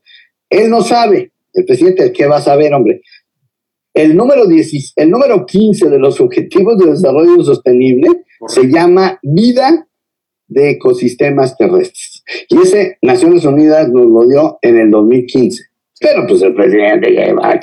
[0.49, 3.01] Él no sabe, el presidente, ¿qué va a saber, hombre?
[3.95, 8.61] El número, 10 el número 15 de los Objetivos de Desarrollo Sostenible Correcto.
[8.61, 9.87] se llama Vida
[10.47, 12.23] de Ecosistemas Terrestres.
[12.49, 15.63] Y ese Naciones Unidas nos lo dio en el 2015.
[15.97, 17.57] Pero pues el presidente lleva,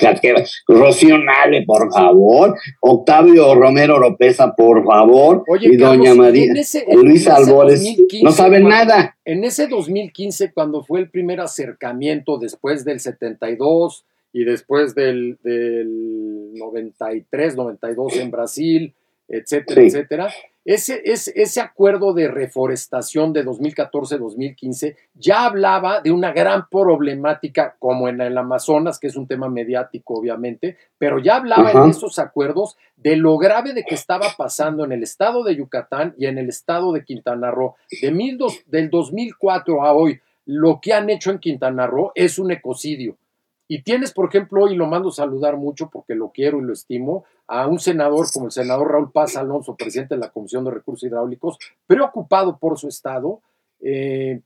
[0.67, 6.57] Rocío Nale, por favor, Octavio Romero Oropesa, por favor, Oye, y Carlos, doña María en
[6.57, 9.17] ese- en ese Albores, 2015, no saben cuando- nada.
[9.23, 16.53] En ese 2015, cuando fue el primer acercamiento después del 72 y después del, del
[16.55, 18.93] 93, 92 en Brasil,
[19.27, 19.87] etcétera, Sí.
[19.87, 20.29] etcétera,
[20.65, 28.07] ese, ese, ese acuerdo de reforestación de 2014-2015 ya hablaba de una gran problemática como
[28.07, 32.77] en el Amazonas, que es un tema mediático obviamente, pero ya hablaba en esos acuerdos
[32.97, 36.49] de lo grave de que estaba pasando en el estado de Yucatán y en el
[36.49, 37.75] estado de Quintana Roo.
[38.01, 42.39] De mil dos- del 2004 a hoy, lo que han hecho en Quintana Roo es
[42.39, 43.17] un ecocidio.
[43.67, 46.73] Y tienes, por ejemplo, hoy lo mando a saludar mucho porque lo quiero y lo
[46.73, 50.71] estimo, a un senador como el senador Raúl Paz Alonso, presidente de la Comisión de
[50.71, 53.41] Recursos Hidráulicos, preocupado por su estado,
[53.79, 54.41] eh,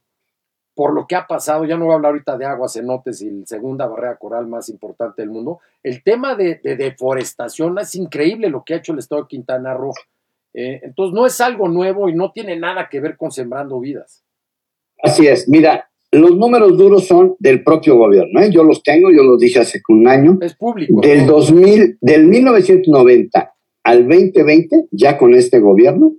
[0.75, 3.32] por lo que ha pasado, ya no voy a hablar ahorita de aguas, cenotes y
[3.32, 8.49] la segunda barrera coral más importante del mundo, el tema de, de deforestación es increíble
[8.49, 9.93] lo que ha hecho el estado de Quintana Roo.
[10.53, 14.23] Eh, entonces no es algo nuevo y no tiene nada que ver con sembrando vidas.
[15.01, 18.49] Así es, mira, los números duros son del propio gobierno, ¿eh?
[18.51, 20.38] yo los tengo, yo los dije hace un año.
[20.41, 21.01] Es público.
[21.01, 21.34] Del ¿no?
[21.34, 23.53] 2000, del 1990
[23.84, 26.13] al 2020, ya con este gobierno,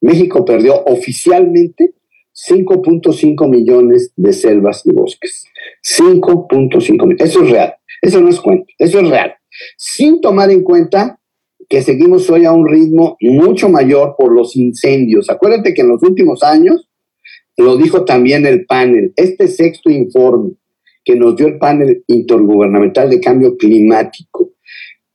[0.00, 1.94] México perdió oficialmente
[2.34, 5.44] 5.5 millones de selvas y bosques.
[5.84, 7.20] 5.5 millones.
[7.20, 7.74] Eso es real.
[8.00, 8.66] Eso no es cuento.
[8.78, 9.34] Eso es real.
[9.76, 11.20] Sin tomar en cuenta
[11.68, 15.30] que seguimos hoy a un ritmo mucho mayor por los incendios.
[15.30, 16.88] Acuérdate que en los últimos años,
[17.56, 20.52] lo dijo también el panel, este sexto informe
[21.04, 24.52] que nos dio el panel intergubernamental de cambio climático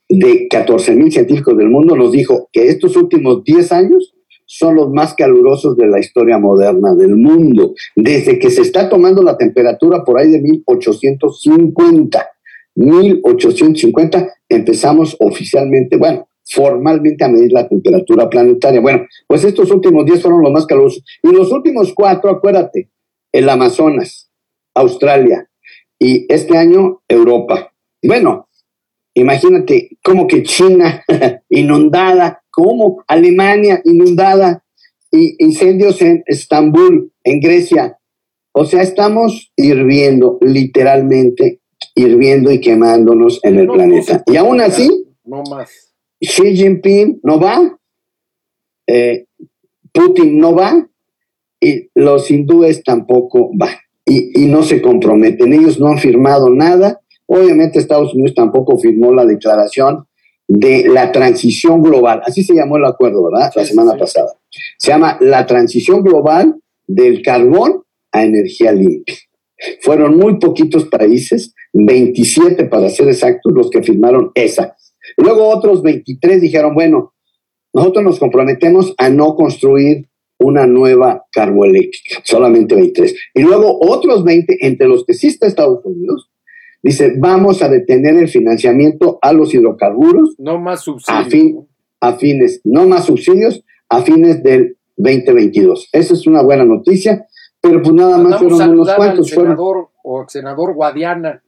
[0.09, 4.13] de 14 mil científicos del mundo, nos dijo que estos últimos 10 años
[4.45, 9.21] son los más calurosos de la historia moderna del mundo, desde que se está tomando
[9.21, 12.27] la temperatura por ahí de 1850.
[12.75, 18.79] 1850 empezamos oficialmente, bueno, formalmente a medir la temperatura planetaria.
[18.79, 21.03] Bueno, pues estos últimos 10 fueron los más calurosos.
[21.23, 22.89] Y los últimos cuatro, acuérdate,
[23.31, 24.29] el Amazonas,
[24.73, 25.49] Australia
[25.99, 27.73] y este año Europa.
[28.03, 28.47] Bueno,
[29.13, 31.03] imagínate cómo que China
[31.49, 34.63] inundada, como Alemania inundada
[35.11, 37.97] y incendios en Estambul, en Grecia.
[38.53, 41.61] O sea, estamos hirviendo, literalmente
[41.95, 44.23] hirviendo y quemándonos en el planeta.
[44.25, 45.86] Y aún así, No más.
[46.19, 47.79] Xi Jinping no va,
[48.87, 49.25] eh,
[49.93, 50.87] Putin no va
[51.59, 53.75] y los hindúes tampoco van.
[54.05, 55.51] Y, y no se comprometen.
[55.53, 57.01] Ellos no han firmado nada.
[57.25, 60.07] Obviamente Estados Unidos tampoco firmó la declaración
[60.47, 62.21] de la transición global.
[62.25, 63.51] Así se llamó el acuerdo, ¿verdad?
[63.55, 63.99] La semana sí.
[63.99, 64.31] pasada.
[64.77, 66.55] Se llama la transición global
[66.87, 69.15] del carbón a energía limpia.
[69.81, 74.75] Fueron muy poquitos países, 27 para ser exactos, los que firmaron esa.
[75.17, 77.13] Luego otros 23 dijeron, bueno,
[77.73, 80.07] nosotros nos comprometemos a no construir
[80.39, 83.15] una nueva carboeléctrica, solamente 23.
[83.33, 86.31] Y luego otros 20, entre los que sí está Estados Unidos,
[86.83, 91.25] dice, vamos a detener el financiamiento a los hidrocarburos No más subsidios.
[91.25, 91.67] a, fin, ¿no?
[92.01, 95.89] a fines, no más subsidios, a fines del 2022.
[95.91, 97.25] Esa es una buena noticia,
[97.61, 99.33] pero pues nada más fueron unos al cuantos.
[99.33, 101.43] Fueron, senador o senador Guadiana.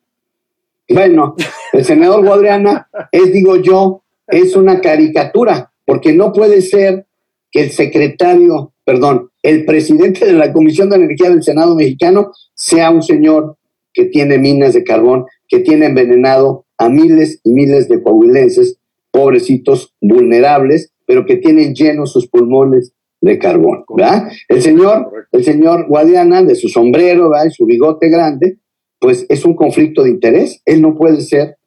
[0.90, 1.36] Bueno,
[1.74, 7.06] el senador Guadriana es, digo yo, es una caricatura, porque no puede ser
[7.52, 12.90] que el secretario, perdón, el presidente de la Comisión de Energía del Senado mexicano sea
[12.90, 13.58] un señor
[13.94, 18.78] que tiene minas de carbón, que tiene envenenado a miles y miles de coahuilenses,
[19.12, 24.30] pobrecitos, vulnerables, pero que tienen llenos sus pulmones de carbón, ¿verdad?
[24.48, 27.48] El señor, el señor Guadiana, de su sombrero, ¿verdad?
[27.48, 28.58] Y su bigote grande,
[29.00, 30.62] pues es un conflicto de interés.
[30.66, 31.58] Él no puede ser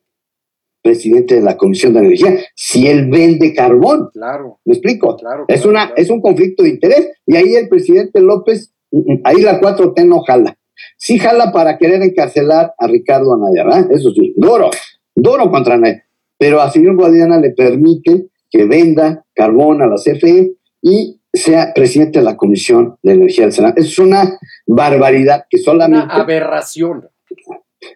[0.83, 4.11] presidente de la Comisión de Energía si él vende carbón.
[4.13, 5.17] Claro, ¿Me explico?
[5.17, 5.45] claro.
[5.49, 5.95] Es, una, claro.
[5.97, 7.13] es un conflicto de interés.
[7.27, 10.57] Y ahí el presidente López, mm, mm, ahí la 4T no jala.
[10.97, 13.93] Sí jala para querer encarcelar a Ricardo Anaya, ¿verdad?
[13.93, 14.71] Eso sí, duro,
[15.15, 16.05] duro contra Anaya.
[16.37, 22.19] Pero al señor Guadiana le permite que venda carbón a la CFE y sea presidente
[22.19, 23.75] de la Comisión de Energía del Senado.
[23.77, 27.09] Es una barbaridad que Una solamente aberración.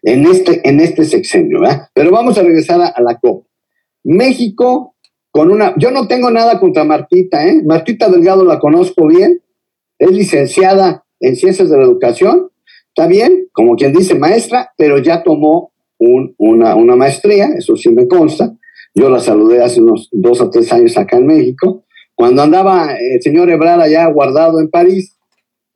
[0.03, 1.89] En este, en este sexenio, ¿verdad?
[1.95, 3.47] Pero vamos a regresar a, la COP.
[4.05, 4.95] México
[5.31, 7.63] con una, yo no tengo nada contra Martita, ¿eh?
[7.65, 9.43] Martita Delgado la conozco bien,
[9.99, 12.51] es licenciada en Ciencias de la Educación,
[12.89, 17.91] está bien, como quien dice maestra, pero ya tomó un- una, una maestría, eso sí
[17.91, 18.55] me consta.
[18.95, 21.85] Yo la saludé hace unos dos o tres años acá en México.
[22.15, 25.16] Cuando andaba el señor Ebrard allá guardado en París,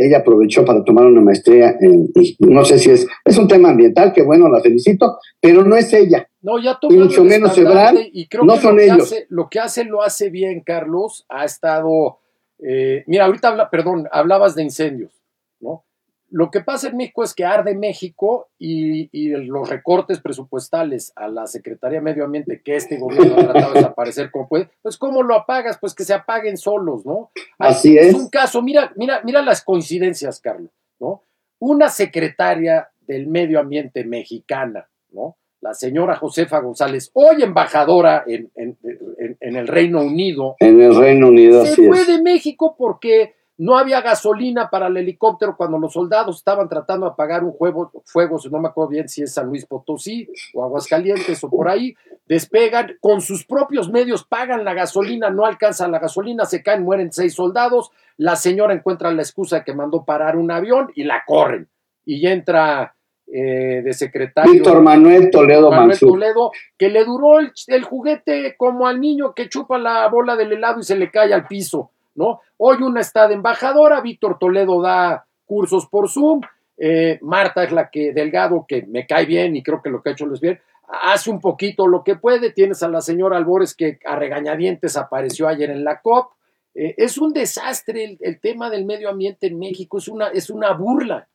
[0.03, 2.09] ella aprovechó para tomar una maestría en,
[2.41, 5.93] no sé si es, es un tema ambiental, que bueno, la felicito, pero no es
[5.93, 6.27] ella.
[6.43, 9.03] No, ya Y mucho menos Ebrard, y creo no que son lo que ellos.
[9.03, 11.27] hace- lo que hace lo hace bien, Carlos.
[11.29, 12.19] Ha estado.
[12.59, 15.13] eh, mira, ahorita habla, perdón, hablabas de incendios,
[15.61, 15.85] ¿no?
[16.33, 21.27] Lo que pasa en México es que arde México y, y los recortes presupuestales a
[21.29, 24.97] la Secretaría de Medio Ambiente que este gobierno ha tratado de desaparecer como puede, pues
[24.97, 25.79] ¿cómo lo apagas?
[25.81, 27.31] Pues que se apaguen solos, ¿no?
[27.59, 28.14] Así Es es.
[28.14, 31.25] un caso, mira, mira, mira las coincidencias, Carlos, ¿no?
[31.59, 35.37] Una secretaria del medio ambiente mexicana, ¿no?
[35.62, 38.79] La señora Josefa González, hoy embajadora en, en-
[39.19, 42.07] en- en el Reino Unido, En el Reino Unido, se así fue es.
[42.07, 47.12] de México porque no había gasolina para el helicóptero cuando los soldados estaban tratando de
[47.12, 50.64] apagar un juego, fuego, si no me acuerdo bien si es San Luis Potosí o
[50.64, 51.95] Aguascalientes o por ahí,
[52.26, 57.12] despegan con sus propios medios, pagan la gasolina, no alcanza la gasolina, se caen, mueren
[57.12, 61.22] seis soldados, la señora encuentra la excusa de que mandó parar un avión y la
[61.26, 61.68] corren.
[62.07, 62.95] Y entra
[63.26, 64.53] eh, de secretario.
[64.55, 66.12] Víctor Manuel Toledo Manuel Mansur.
[66.12, 70.55] Toledo, que le duró el, el juguete como al niño que chupa la bola del
[70.55, 72.41] helado y se le cae al piso, ¿no?
[72.57, 76.41] Hoy una está de embajadora, Víctor Toledo da cursos por Zoom,
[76.77, 80.11] eh, Marta es la que, Delgado, que me cae bien y creo que lo que
[80.11, 80.59] ha hecho es bien,
[81.03, 82.53] hace un poquito lo que puede.
[82.53, 86.33] Tienes a la señora Albores que a regañadientes apareció ayer en la COP.
[86.75, 90.51] Eh, es un desastre el, el, tema del medio ambiente en México, es una, es
[90.51, 91.29] una burla.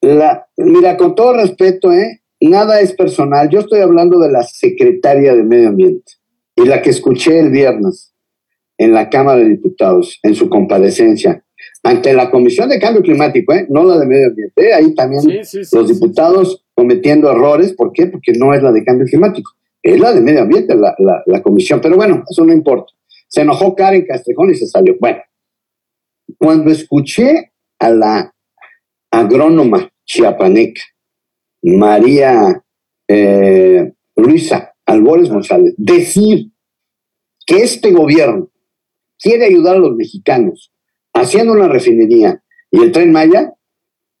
[0.00, 2.22] La, mira, con todo respeto, ¿eh?
[2.40, 3.48] nada es personal.
[3.48, 6.12] Yo estoy hablando de la secretaria de Medio Ambiente
[6.56, 8.14] y la que escuché el viernes
[8.78, 11.44] en la Cámara de Diputados, en su comparecencia,
[11.82, 13.66] ante la Comisión de Cambio Climático, ¿eh?
[13.68, 14.68] no la de Medio Ambiente.
[14.68, 14.74] ¿eh?
[14.74, 17.72] Ahí también sí, sí, sí, los diputados cometiendo errores.
[17.72, 18.06] ¿Por qué?
[18.06, 19.52] Porque no es la de Cambio Climático,
[19.82, 21.80] es la de Medio Ambiente, la, la, la comisión.
[21.80, 22.92] Pero bueno, eso no importa.
[23.28, 24.96] Se enojó Karen Castrejón y se salió.
[24.98, 25.18] Bueno,
[26.38, 28.34] cuando escuché a la
[29.10, 30.82] agrónoma chiapaneca,
[31.62, 32.62] María
[33.08, 36.52] eh, Luisa Albores González, decir
[37.46, 38.50] que este gobierno
[39.20, 40.72] quiere ayudar a los mexicanos
[41.12, 43.54] haciendo una refinería y el tren Maya,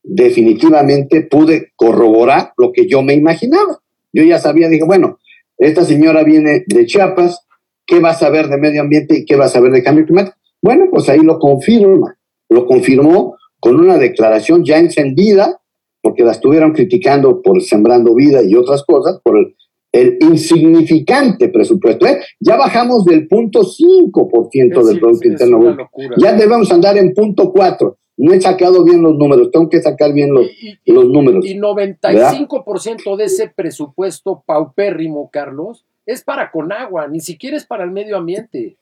[0.02, 3.80] definitivamente pude corroborar lo que yo me imaginaba.
[4.12, 5.18] Yo ya sabía, dije, bueno,
[5.58, 7.46] esta señora viene de Chiapas,
[7.86, 10.36] ¿qué va a saber de medio ambiente y qué va a saber de cambio climático?
[10.62, 12.16] Bueno, pues ahí lo confirma,
[12.48, 15.60] lo confirmó con una declaración ya encendida,
[16.00, 19.56] porque la estuvieron criticando por Sembrando Vida y otras cosas, por el,
[19.92, 22.06] el insignificante presupuesto.
[22.06, 22.20] ¿eh?
[22.40, 25.88] Ya bajamos del punto 5% sí, del Producto Interno Bruto.
[26.18, 27.96] Ya debemos andar en punto 4.
[28.18, 30.44] No he sacado bien los números, tengo que sacar bien los,
[30.84, 31.46] y, los números.
[31.46, 33.16] Y 95% ¿verdad?
[33.16, 38.76] de ese presupuesto paupérrimo, Carlos, es para Conagua, ni siquiera es para el medio ambiente.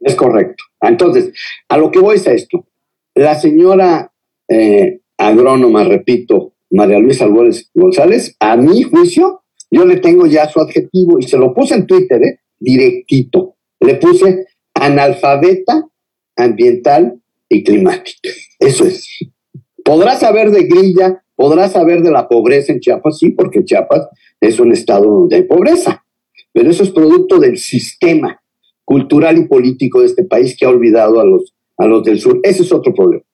[0.00, 0.64] Es correcto.
[0.80, 1.32] Entonces,
[1.68, 2.66] a lo que voy es a esto.
[3.14, 4.12] La señora
[4.48, 10.60] eh, agrónoma, repito, María Luisa Álvarez González, a mi juicio, yo le tengo ya su
[10.60, 12.40] adjetivo y se lo puse en Twitter, ¿eh?
[12.58, 13.56] directito.
[13.80, 15.88] Le puse analfabeta
[16.36, 18.30] ambiental y climática.
[18.58, 19.08] Eso es.
[19.84, 24.08] Podrá saber de grilla, podrá saber de la pobreza en Chiapas, sí, porque Chiapas
[24.40, 26.04] es un estado donde hay pobreza,
[26.52, 28.40] pero eso es producto del sistema
[28.84, 32.40] cultural y político de este país que ha olvidado a los a los del sur.
[32.42, 33.24] Ese es otro problema.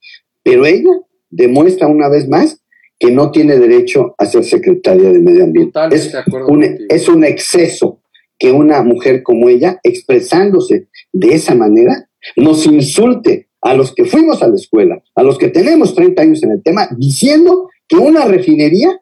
[0.42, 0.90] Pero ella
[1.30, 2.61] demuestra una vez más
[3.02, 5.76] que no tiene derecho a ser secretaria de Medio Ambiente.
[5.90, 6.14] Es
[6.46, 7.98] un, es un exceso
[8.38, 14.40] que una mujer como ella, expresándose de esa manera, nos insulte a los que fuimos
[14.40, 18.24] a la escuela, a los que tenemos 30 años en el tema, diciendo que una
[18.24, 19.00] refinería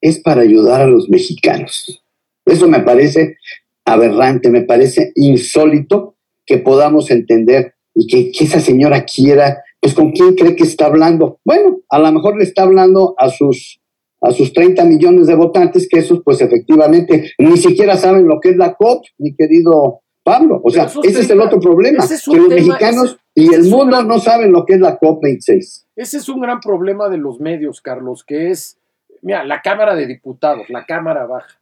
[0.00, 2.04] es para ayudar a los mexicanos.
[2.44, 3.38] Eso me parece
[3.84, 6.14] aberrante, me parece insólito
[6.44, 10.86] que podamos entender y que, que, esa señora quiera, pues con quién cree que está
[10.86, 11.38] hablando.
[11.44, 13.80] Bueno, a lo mejor le está hablando a sus,
[14.20, 18.50] a sus 30 millones de votantes, que esos pues efectivamente ni siquiera saben lo que
[18.50, 20.60] es la COP, mi querido Pablo.
[20.64, 23.54] O sea, ese 30, es el otro problema, es que los tema, mexicanos ese, y
[23.54, 25.86] el mundo gran, no saben lo que es la COP 26.
[25.94, 28.78] Ese es un gran problema de los medios, Carlos, que es,
[29.22, 31.60] mira, la Cámara de Diputados, la Cámara Baja.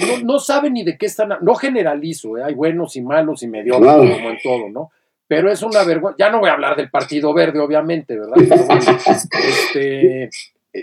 [0.00, 2.42] No, no saben ni de qué están, no generalizo, ¿eh?
[2.44, 4.14] hay buenos y malos y mediocres, claro.
[4.14, 4.90] como en todo, ¿no?
[5.32, 6.16] Pero es una vergüenza.
[6.18, 8.34] Ya no voy a hablar del Partido Verde, obviamente, ¿verdad?
[8.36, 10.28] Pero bueno, este,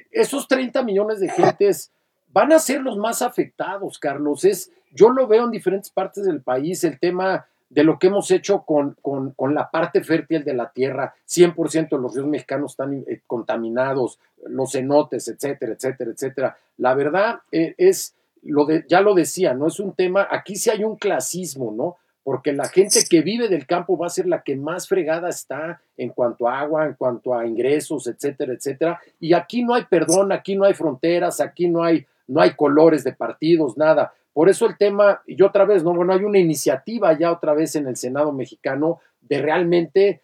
[0.10, 1.92] esos 30 millones de gentes
[2.34, 4.46] van a ser los más afectados, Carlos.
[4.46, 8.32] Es, yo lo veo en diferentes partes del país, el tema de lo que hemos
[8.32, 12.72] hecho con, con, con la parte fértil de la tierra, 100% de los ríos mexicanos
[12.72, 16.58] están eh, contaminados, los cenotes, etcétera, etcétera, etcétera.
[16.78, 20.72] La verdad eh, es, lo de, ya lo decía, no es un tema, aquí sí
[20.72, 21.98] hay un clasismo, ¿no?
[22.30, 25.82] Porque la gente que vive del campo va a ser la que más fregada está
[25.98, 29.00] en cuanto a agua, en cuanto a ingresos, etcétera, etcétera.
[29.20, 33.04] Y aquí no hay perdón, aquí no hay fronteras, aquí no hay, no hay colores
[33.04, 34.14] de partidos, nada.
[34.32, 37.76] Por eso el tema, y otra vez, no, bueno, hay una iniciativa ya otra vez
[37.76, 40.22] en el Senado mexicano de realmente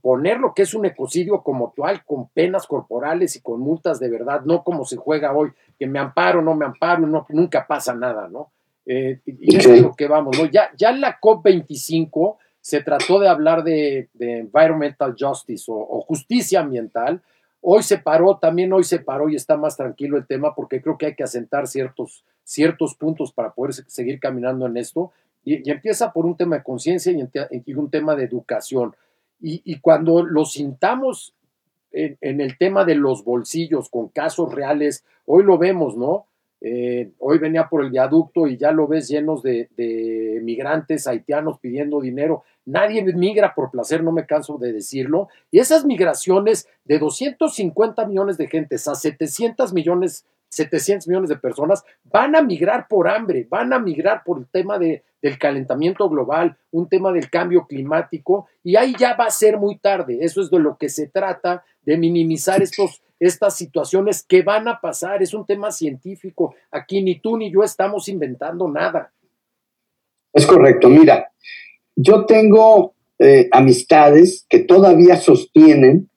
[0.00, 4.08] poner lo que es un ecocidio como tal, con penas corporales y con multas de
[4.08, 7.96] verdad, no como se juega hoy, que me amparo, no me amparo, no, nunca pasa
[7.96, 8.52] nada, ¿no?
[8.90, 10.46] Eh, y es lo que vamos, ¿no?
[10.46, 16.00] Ya, ya en la COP25 se trató de hablar de, de environmental justice o, o,
[16.00, 17.20] justicia ambiental.
[17.60, 20.96] Hoy se paró, también hoy se paró y está más tranquilo el tema porque creo
[20.96, 25.12] que hay que asentar ciertos, ciertos puntos para poder seguir caminando en esto.
[25.44, 27.22] Y, y empieza por un tema de conciencia y,
[27.66, 28.96] y, un tema de educación.
[29.38, 31.34] Y, y cuando lo sintamos
[31.92, 36.24] en, en el tema de los bolsillos con casos reales, hoy lo vemos, ¿no?
[36.60, 41.58] Eh, hoy venía por el viaducto y ya lo ves llenos de, de, migrantes haitianos
[41.60, 42.42] pidiendo dinero.
[42.64, 45.28] Nadie migra por placer, no me canso de decirlo.
[45.50, 51.84] Y esas migraciones de 250 millones de gentes a 700 millones, 700 millones de personas
[52.04, 56.56] van a migrar por hambre, van a migrar por el tema de, del calentamiento global,
[56.70, 60.18] un tema del cambio climático, y ahí ya va a ser muy tarde.
[60.20, 64.80] Eso es de lo que se trata, de minimizar estos estas situaciones que van a
[64.80, 65.22] pasar.
[65.22, 66.54] Es un tema científico.
[66.70, 69.12] Aquí ni tú ni yo estamos inventando nada.
[70.32, 70.88] Es correcto.
[70.88, 71.30] Mira,
[71.96, 76.08] yo tengo eh, amistades que todavía sostienen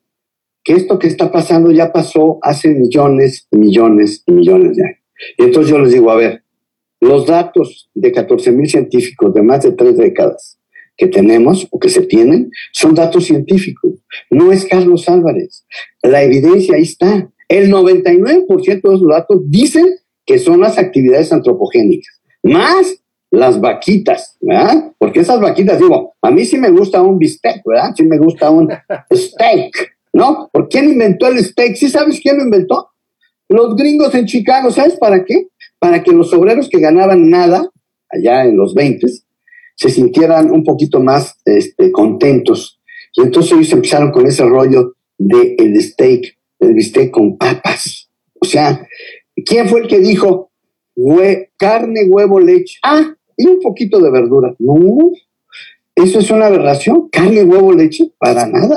[0.64, 4.98] que esto que está pasando ya pasó hace millones y millones y millones de años.
[5.38, 6.44] Y entonces yo les digo, a ver,
[7.00, 10.58] los datos de 14 mil científicos de más de tres décadas
[10.96, 13.92] que tenemos o que se tienen son datos científicos.
[14.30, 15.64] No es Carlos Álvarez.
[16.02, 17.30] La evidencia ahí está.
[17.48, 19.86] El 99% de esos datos dicen
[20.24, 24.92] que son las actividades antropogénicas, más las vaquitas, ¿verdad?
[24.98, 27.92] Porque esas vaquitas, digo, a mí sí me gusta un bistec, ¿verdad?
[27.96, 28.68] Sí me gusta un
[29.12, 30.50] steak, ¿no?
[30.52, 31.74] ¿Por quién inventó el steak?
[31.76, 32.90] ¿Sí sabes quién lo inventó?
[33.48, 35.48] Los gringos en Chicago, ¿sabes para qué?
[35.78, 37.68] Para que los obreros que ganaban nada,
[38.10, 39.06] allá en los 20,
[39.76, 42.80] se sintieran un poquito más este, contentos.
[43.14, 48.08] Y entonces ellos empezaron con ese rollo del el steak, el bistec con papas.
[48.40, 48.86] O sea,
[49.44, 50.50] ¿quién fue el que dijo
[51.58, 52.78] carne, huevo, leche?
[52.82, 54.54] Ah, y un poquito de verdura.
[54.58, 55.10] No,
[55.94, 57.08] eso es una aberración.
[57.10, 58.76] Carne, huevo, leche, para nada.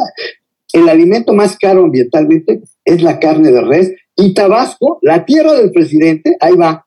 [0.74, 3.94] El alimento más caro ambientalmente es la carne de res.
[4.16, 6.86] Y Tabasco, la tierra del presidente, ahí va,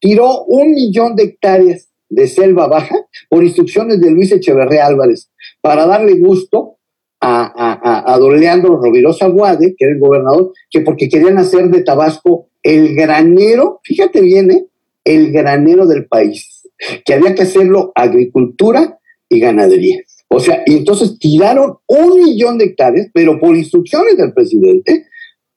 [0.00, 2.96] tiró un millón de hectáreas de selva baja
[3.28, 5.30] por instrucciones de Luis Echeverría Álvarez
[5.60, 6.76] para darle gusto
[7.20, 11.70] a, a, a, don Leandro Rovirosa Guade, que era el gobernador, que porque querían hacer
[11.70, 14.66] de Tabasco el granero, fíjate bien, ¿eh?
[15.04, 16.56] el granero del país
[17.04, 18.98] que había que hacerlo agricultura
[19.28, 20.00] y ganadería.
[20.28, 25.06] O sea, y entonces tiraron un millón de hectáreas, pero por instrucciones del presidente,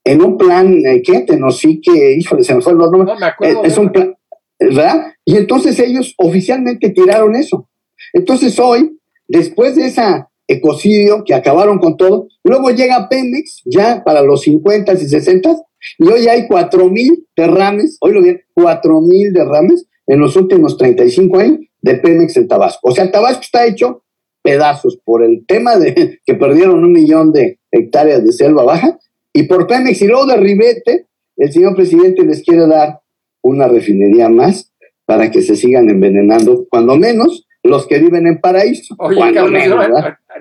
[0.03, 3.03] en un plan eh, que sí que, híjole, se me fue el nombre.
[3.03, 4.15] No, me acuerdo, eh, es un plan,
[4.59, 5.13] ¿verdad?
[5.25, 7.69] Y entonces ellos oficialmente tiraron eso.
[8.13, 14.21] Entonces hoy, después de esa ecocidio que acabaron con todo, luego llega Pemex ya para
[14.21, 15.55] los 50 y 60
[15.99, 18.21] y hoy hay cuatro mil derrames, hoy lo
[18.53, 22.89] cuatro mil derrames en los últimos 35 años de Pemex en Tabasco.
[22.89, 24.03] O sea, Tabasco está hecho
[24.41, 28.99] pedazos por el tema de que perdieron un millón de hectáreas de selva baja
[29.31, 31.07] y por Pemex y luego de Ribete,
[31.37, 32.99] el señor presidente les quiere dar
[33.41, 34.73] una refinería más
[35.05, 38.95] para que se sigan envenenando, cuando menos los que viven en paraíso.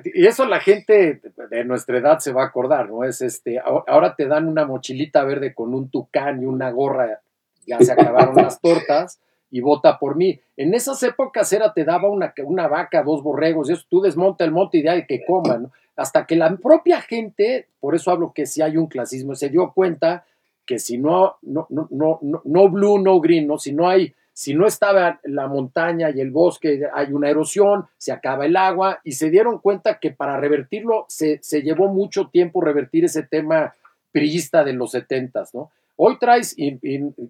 [0.05, 1.20] y eso la gente
[1.51, 3.05] de nuestra edad se va a acordar, ¿no?
[3.05, 7.20] Es este, ahora te dan una mochilita verde con un tucán y una gorra,
[7.66, 9.20] ya se acabaron las tortas
[9.51, 10.40] y vota por mí.
[10.57, 14.44] En esas épocas era, te daba una, una vaca, dos borregos, y eso tú desmonta
[14.44, 18.32] el monte y de ahí que coman, hasta que la propia gente, por eso hablo
[18.32, 20.24] que si hay un clasismo, se dio cuenta
[20.69, 23.57] que si no, no, no, no, no, blue, no green, ¿no?
[23.57, 28.12] si no hay, si no estaba la montaña y el bosque, hay una erosión, se
[28.12, 32.61] acaba el agua, y se dieron cuenta que para revertirlo se, se llevó mucho tiempo
[32.61, 33.75] revertir ese tema
[34.12, 35.71] priista de los setentas, ¿no?
[35.97, 36.79] Hoy traes, y,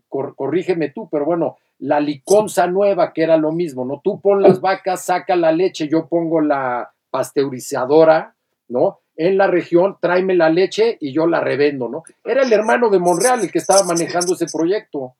[0.09, 4.01] corrígeme tú, pero bueno, la liconza nueva, que era lo mismo, ¿no?
[4.03, 8.35] Tú pon las vacas, saca la leche, yo pongo la pasteurizadora,
[8.69, 8.99] ¿no?
[9.21, 12.05] En la región, tráeme la leche y yo la revendo, ¿no?
[12.25, 15.17] Era el hermano de Monreal el que estaba manejando ese proyecto,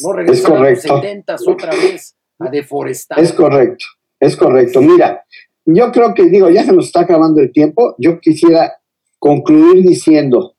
[0.00, 0.12] ¿no?
[0.12, 3.18] Regresando a los 70 otra vez a deforestar.
[3.18, 3.86] Es correcto,
[4.20, 4.82] es correcto.
[4.82, 5.24] Mira,
[5.64, 8.74] yo creo que, digo, ya se nos está acabando el tiempo, yo quisiera
[9.18, 10.54] concluir diciendo,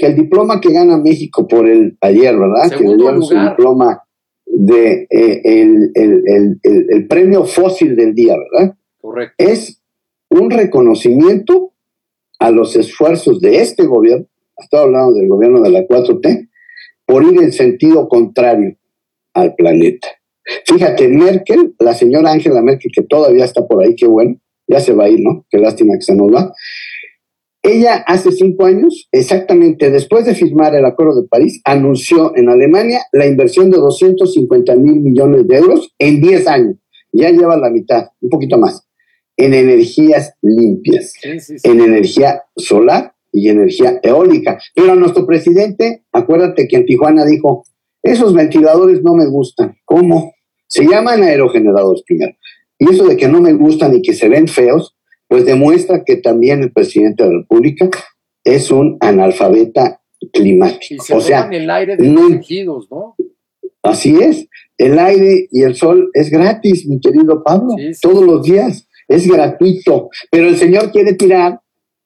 [0.00, 2.70] que el diploma que gana México por el ayer, ¿verdad?
[2.76, 4.02] que le dieron su diploma
[4.46, 8.74] de eh, el, premio fósil del día, ¿verdad?
[9.00, 9.34] Correcto.
[9.36, 9.82] Es
[10.30, 11.69] un reconocimiento
[12.40, 14.26] a los esfuerzos de este gobierno,
[14.56, 16.48] estoy hablando del gobierno de la 4T,
[17.06, 18.76] por ir en sentido contrario
[19.34, 20.08] al planeta.
[20.66, 24.92] Fíjate, Merkel, la señora Angela Merkel, que todavía está por ahí, qué bueno, ya se
[24.92, 25.44] va a ir, ¿no?
[25.50, 26.52] Qué lástima que se nos va.
[27.62, 33.02] Ella hace cinco años, exactamente después de firmar el Acuerdo de París, anunció en Alemania
[33.12, 36.76] la inversión de 250 mil millones de euros en 10 años.
[37.12, 38.88] Ya lleva la mitad, un poquito más,
[39.40, 44.60] en energías limpias, en energía solar y energía eólica.
[44.74, 47.64] Pero nuestro presidente, acuérdate que en Tijuana dijo,
[48.02, 49.76] esos ventiladores no me gustan.
[49.84, 50.34] ¿Cómo?
[50.66, 52.34] Se llaman aerogeneradores primero.
[52.78, 56.16] Y eso de que no me gustan y que se ven feos, pues demuestra que
[56.16, 57.90] también el presidente de la República
[58.44, 61.04] es un analfabeta climático.
[61.14, 62.28] o sea, el aire de no,
[62.90, 63.16] ¿no?
[63.82, 64.46] Así es.
[64.76, 68.86] El aire y el sol es gratis, mi querido Pablo, todos los días.
[69.10, 70.08] Es gratuito.
[70.30, 71.60] Pero el señor quiere tirar,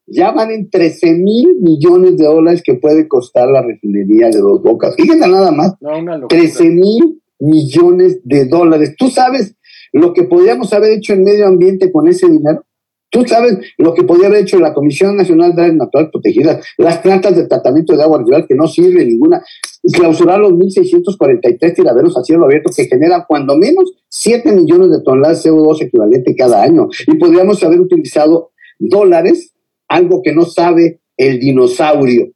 [0.07, 4.61] ya van en 13 mil millones de dólares que puede costar la refinería de dos
[4.63, 4.95] bocas.
[4.95, 5.75] Fíjense nada más.
[5.79, 8.95] No, 13 mil millones de dólares.
[8.97, 9.55] ¿Tú sabes
[9.93, 12.65] lo que podríamos haber hecho en medio ambiente con ese dinero?
[13.11, 16.97] Tú sabes lo que podía haber hecho la Comisión Nacional de Áreas Naturales Protegidas, las
[16.97, 19.43] plantas de tratamiento de agua residual que no sirve ninguna,
[19.91, 25.43] clausurar los 1.643 tiraderos a cielo abierto que generan cuando menos 7 millones de toneladas
[25.43, 26.89] de CO2 equivalente cada año.
[27.07, 29.53] Y podríamos haber utilizado dólares,
[29.87, 32.31] algo que no sabe el dinosaurio.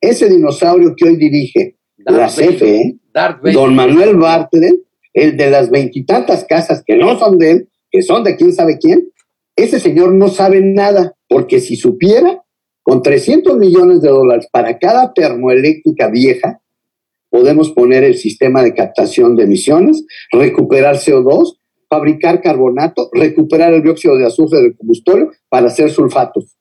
[0.00, 2.96] Ese dinosaurio que hoy dirige la CFE,
[3.52, 4.80] don Manuel Bartlett,
[5.12, 8.78] el de las veintitantas casas que no son de él, que son de quién sabe
[8.78, 9.10] quién,
[9.56, 12.42] ese señor no sabe nada, porque si supiera,
[12.82, 16.60] con 300 millones de dólares para cada termoeléctrica vieja,
[17.30, 21.58] podemos poner el sistema de captación de emisiones, recuperar CO2,
[21.88, 26.56] fabricar carbonato, recuperar el dióxido de azufre del combustible para hacer sulfatos.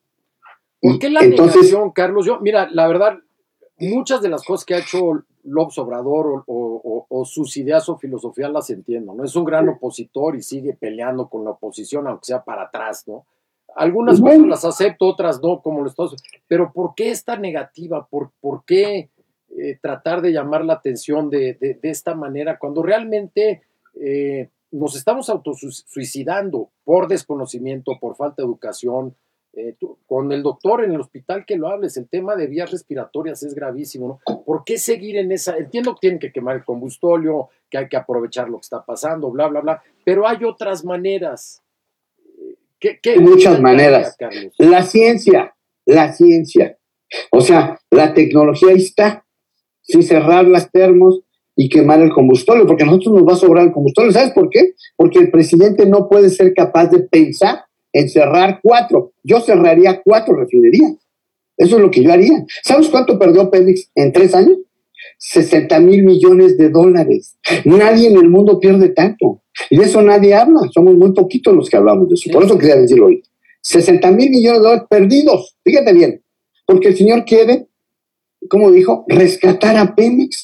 [0.81, 2.25] ¿Por qué la Entonces, Carlos?
[2.25, 3.17] Yo, mira, la verdad,
[3.79, 8.69] muchas de las cosas que ha hecho López Obrador o, sus ideas o filosofías las
[8.69, 9.23] entiendo, ¿no?
[9.23, 13.25] Es un gran opositor y sigue peleando con la oposición, aunque sea para atrás, ¿no?
[13.75, 16.15] Algunas cosas las acepto, otras no, como lo Estados
[16.47, 18.07] Pero ¿por qué esta negativa?
[18.09, 19.09] ¿Por, por qué
[19.61, 23.63] eh, tratar de llamar la atención de, de, esta manera cuando realmente
[23.99, 29.15] eh, nos estamos autosuicidando por desconocimiento, por falta de educación,
[29.53, 33.41] eh, con el doctor en el hospital que lo hables, el tema de vías respiratorias
[33.43, 34.43] es gravísimo, ¿no?
[34.45, 35.57] ¿Por qué seguir en esa?
[35.57, 39.31] Entiendo que tienen que quemar el combustóleo, que hay que aprovechar lo que está pasando,
[39.31, 41.63] bla, bla, bla, pero hay otras maneras.
[42.79, 44.15] ¿Qué, qué, muchas maneras.
[44.57, 45.55] La ciencia,
[45.85, 46.77] la ciencia.
[47.31, 49.25] O sea, la tecnología está.
[49.89, 51.21] Si cerrar las termos
[51.55, 54.11] y quemar el combustorio, porque a nosotros nos va a sobrar el combustorio.
[54.11, 54.75] ¿Sabes por qué?
[54.95, 57.61] Porque el presidente no puede ser capaz de pensar
[57.91, 59.13] en cerrar cuatro.
[59.23, 60.93] Yo cerraría cuatro refinerías.
[61.57, 62.45] Eso es lo que yo haría.
[62.63, 64.57] ¿Sabes cuánto perdió Pemex en tres años?
[65.17, 67.37] 60 mil millones de dólares.
[67.65, 69.41] Nadie en el mundo pierde tanto.
[69.69, 70.61] Y de eso nadie habla.
[70.71, 72.29] Somos muy poquitos los que hablamos de eso.
[72.31, 73.23] Por eso quería decirlo hoy.
[73.61, 75.57] 60 mil millones de dólares perdidos.
[75.63, 76.23] Fíjate bien.
[76.65, 77.67] Porque el señor quiere,
[78.47, 80.43] como dijo, rescatar a Pemex.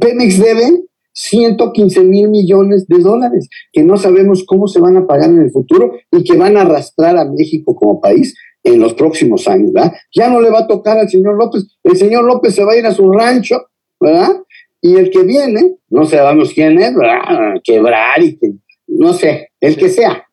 [0.00, 0.82] Pemex debe
[1.12, 5.50] 115 mil millones de dólares que no sabemos cómo se van a pagar en el
[5.50, 9.92] futuro y que van a arrastrar a México como país en los próximos años, ¿verdad?
[10.14, 12.76] Ya no le va a tocar al señor López, el señor López se va a
[12.76, 13.56] ir a su rancho,
[13.98, 14.36] ¿verdad?
[14.82, 17.54] Y el que viene, no sabemos quién es, ¿verdad?
[17.64, 18.52] Quebrar y que,
[18.86, 20.26] no sé, el que sea,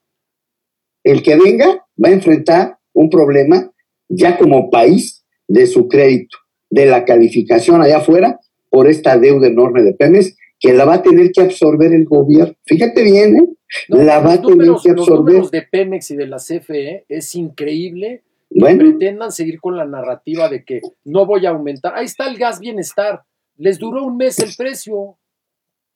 [1.03, 3.71] el que venga va a enfrentar un problema
[4.09, 6.37] ya como país de su crédito,
[6.69, 8.39] de la calificación allá afuera
[8.69, 12.55] por esta deuda enorme de Pemex que la va a tener que absorber el gobierno.
[12.65, 13.47] Fíjate bien, ¿eh?
[13.89, 15.35] la va a tener que absorber.
[15.35, 18.79] Los de Pemex y de la CFE es increíble bueno.
[18.79, 21.93] que pretendan seguir con la narrativa de que no voy a aumentar.
[21.95, 23.23] Ahí está el gas bienestar.
[23.57, 25.17] Les duró un mes el precio.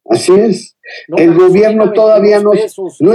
[0.06, 0.78] Así es.
[1.16, 2.52] el gobierno todavía no,
[3.00, 3.14] no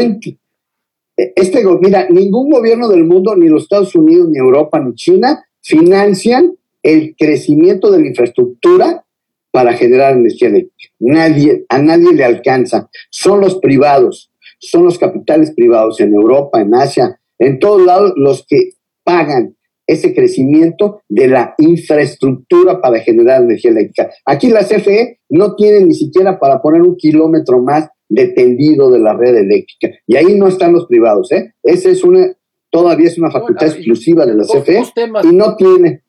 [1.17, 6.57] este, mira, ningún gobierno del mundo, ni los Estados Unidos, ni Europa, ni China, financian
[6.87, 9.05] el crecimiento de la infraestructura
[9.51, 10.93] para generar energía eléctrica.
[11.01, 12.89] Nadie, a nadie le alcanza.
[13.11, 14.31] Son los privados,
[14.61, 18.71] son los capitales privados en Europa, en Asia, en todos lados los que
[19.03, 24.11] pagan ese crecimiento de la infraestructura para generar energía eléctrica.
[24.25, 29.01] Aquí la CFE no tiene ni siquiera para poner un kilómetro más de tendido de
[29.01, 29.97] la red eléctrica.
[30.07, 31.53] Y ahí no están los privados, ¿eh?
[31.65, 32.33] Esa es una,
[32.71, 34.83] todavía es una facultad exclusiva de la CFE
[35.25, 36.03] y no tiene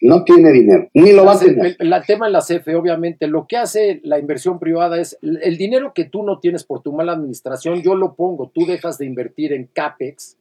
[0.00, 1.76] no tiene dinero, ni lo va a tener.
[1.78, 5.92] El, tema en la CFE, obviamente, lo que hace la inversión privada es el dinero
[5.94, 9.52] que tú no tienes por tu mala administración, yo lo pongo, tú dejas de invertir
[9.52, 10.36] en CAPEX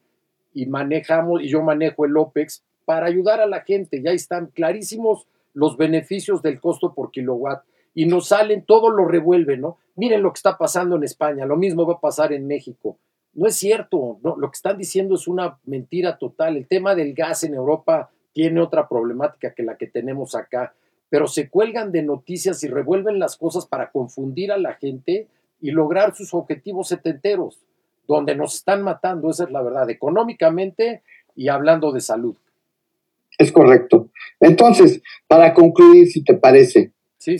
[0.53, 4.01] y manejamos, y yo manejo el OPEX para ayudar a la gente.
[4.01, 9.57] Ya están clarísimos los beneficios del costo por kilowatt y nos salen, todo lo revuelve,
[9.57, 9.77] ¿no?
[9.95, 12.97] Miren lo que está pasando en España, lo mismo va a pasar en México.
[13.33, 14.35] No es cierto, ¿no?
[14.37, 16.57] lo que están diciendo es una mentira total.
[16.57, 20.75] El tema del gas en Europa tiene otra problemática que la que tenemos acá,
[21.09, 25.25] pero se cuelgan de noticias y revuelven las cosas para confundir a la gente
[25.59, 27.59] y lograr sus objetivos setenteros,
[28.07, 31.01] donde nos están matando, esa es la verdad, económicamente
[31.35, 32.35] y hablando de salud.
[33.39, 34.11] Es correcto.
[34.39, 36.91] Entonces, para concluir, si te parece,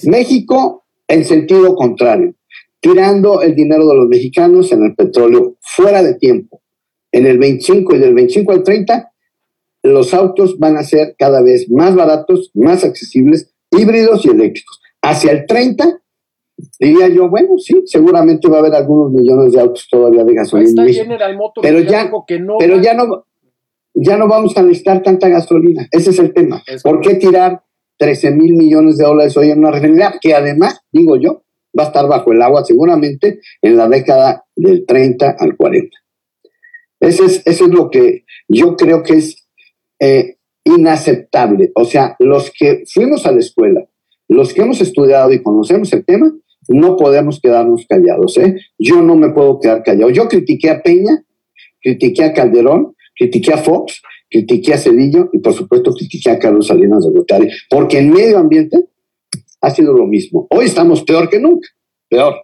[0.06, 2.34] México en sentido contrario,
[2.80, 6.60] tirando el dinero de los mexicanos en el petróleo fuera de tiempo.
[7.12, 9.12] En el 25 y del 25 al 30
[9.88, 14.80] los autos van a ser cada vez más baratos, más accesibles, híbridos y eléctricos.
[15.02, 16.02] Hacia el 30,
[16.80, 20.86] diría yo, bueno, sí, seguramente va a haber algunos millones de autos todavía de gasolina.
[21.62, 23.26] pero ya, no pero ya no,
[23.94, 25.88] ya no vamos a necesitar tanta gasolina.
[25.92, 26.64] Ese es el tema.
[26.84, 27.64] ¿Por qué tirar
[27.98, 31.44] 13 mil millones de dólares hoy en una refinería que además, digo yo,
[31.78, 35.90] va a estar bajo el agua seguramente en la década del 30 al 40?
[37.00, 39.47] Ese es, eso es lo que yo creo que es
[40.00, 41.72] eh, inaceptable.
[41.76, 43.88] O sea, los que fuimos a la escuela,
[44.28, 46.32] los que hemos estudiado y conocemos el tema,
[46.68, 48.38] no podemos quedarnos callados.
[48.38, 48.56] ¿eh?
[48.78, 50.10] Yo no me puedo quedar callado.
[50.10, 51.24] Yo critiqué a Peña,
[51.82, 56.68] critiqué a Calderón, critiqué a Fox, critiqué a Cedillo y por supuesto critiqué a Carlos
[56.68, 58.78] Salinas de Gortari, porque en medio ambiente
[59.62, 60.48] ha sido lo mismo.
[60.50, 61.68] Hoy estamos peor que nunca,
[62.10, 62.36] peor.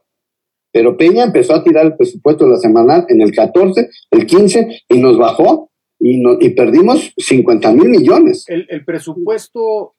[0.72, 4.84] Pero Peña empezó a tirar el presupuesto de la semana en el 14, el 15
[4.90, 5.70] y nos bajó
[6.06, 8.44] y, no, y perdimos 50 mil millones.
[8.50, 9.96] El, el presupuesto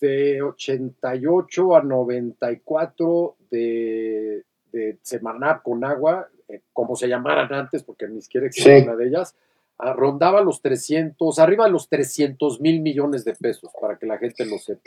[0.00, 8.08] de 88 a 94 de, de Semarnap con agua, eh, como se llamaran antes, porque
[8.08, 8.84] ni siquiera existe Sí.
[8.84, 9.36] una de ellas,
[9.78, 14.18] ah, rondaba los 300, arriba de los 300 mil millones de pesos, para que la
[14.18, 14.82] gente lo sepa.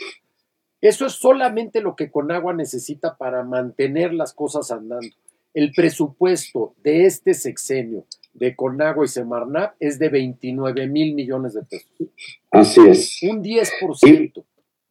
[0.81, 5.07] Eso es solamente lo que Conagua necesita para mantener las cosas andando.
[5.53, 11.63] El presupuesto de este sexenio de Conagua y Semarnap es de 29 mil millones de
[11.63, 11.89] pesos.
[12.51, 13.19] Así es.
[13.23, 14.43] Un 10%.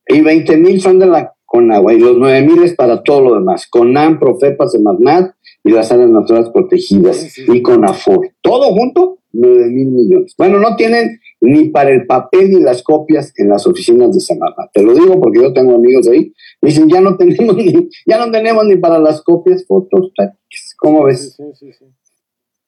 [0.09, 3.35] Y 20 mil son de la Conagua y los 9 mil es para todo lo
[3.37, 3.67] demás.
[3.69, 7.45] Conam, Profepa, Semarnat y las áreas naturales protegidas Sí, sí.
[7.53, 8.31] y Conafor.
[8.41, 10.35] Todo junto, 9 mil millones.
[10.37, 14.71] Bueno, no tienen ni para el papel ni las copias en las oficinas de Semarnat.
[14.73, 16.33] Te lo digo porque yo tengo amigos ahí.
[16.63, 20.13] Me dicen, ya no tenemos ni, ya no tenemos ni para las copias, fotos.
[20.79, 21.35] ¿Cómo ves?
[21.37, 21.85] Sí, sí, sí, sí.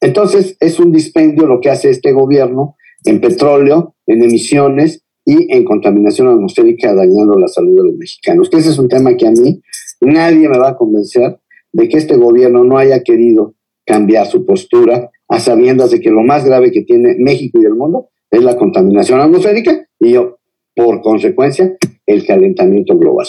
[0.01, 5.64] Entonces, es un dispendio lo que hace este gobierno en petróleo, en emisiones y en
[5.64, 8.49] contaminación atmosférica, dañando la salud de los mexicanos.
[8.49, 9.61] Que ese es un tema que a mí
[10.01, 11.41] nadie me va a convencer
[11.73, 13.55] de que este gobierno no haya querido
[13.85, 17.75] cambiar su postura a sabiendas de que lo más grave que tiene México y el
[17.75, 20.39] mundo es la contaminación atmosférica y yo,
[20.74, 21.76] por consecuencia,
[22.07, 23.26] el calentamiento global.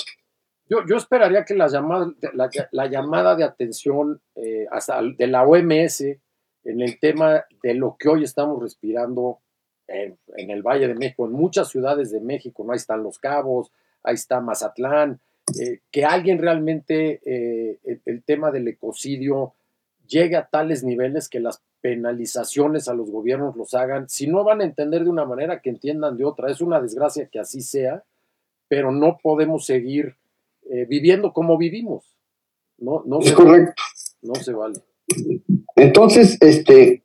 [0.69, 5.43] Yo, yo esperaría que la llamada, la, la llamada de atención eh, hasta de la
[5.43, 9.39] OMS en el tema de lo que hoy estamos respirando
[9.87, 12.73] en, en, el Valle de México, en muchas ciudades de México, ¿no?
[12.73, 13.71] Ahí están Los Cabos,
[14.03, 15.19] ahí está Mazatlán,
[15.59, 19.55] eh, que alguien realmente, eh, el, el, tema del ecocidio
[20.05, 24.61] llegue a tales niveles que las penalizaciones a los gobiernos los hagan, si no van
[24.61, 26.51] a entender de una manera, que entiendan de otra.
[26.51, 28.03] Es una desgracia que así sea,
[28.67, 30.15] pero no podemos seguir
[30.69, 32.05] eh, viviendo como vivimos.
[32.77, 33.73] No, no, es se correcto.
[34.21, 34.79] Vale, no se vale.
[35.75, 37.03] Entonces, este,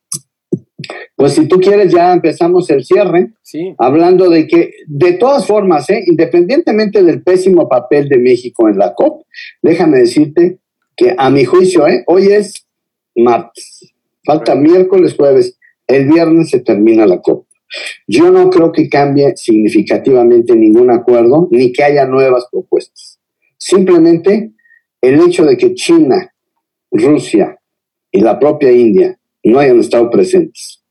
[1.17, 3.75] pues si tú quieres ya empezamos el cierre, sí.
[3.79, 6.03] hablando de que de todas formas, ¿eh?
[6.07, 9.25] independientemente del pésimo papel de México en la COP,
[9.63, 10.59] déjame decirte
[10.97, 12.05] que a mi juicio, ¿eh?
[12.07, 12.67] hoy es
[13.17, 13.94] martes,
[14.25, 17.47] falta miércoles, jueves, el viernes se termina la COP.
[18.07, 23.19] Yo no creo que cambie significativamente ningún acuerdo ni que haya nuevas propuestas.
[23.59, 24.53] Simplemente
[25.01, 26.33] el hecho de que China,
[26.91, 27.59] Rusia
[28.11, 30.83] y la propia India no hayan estado presentes.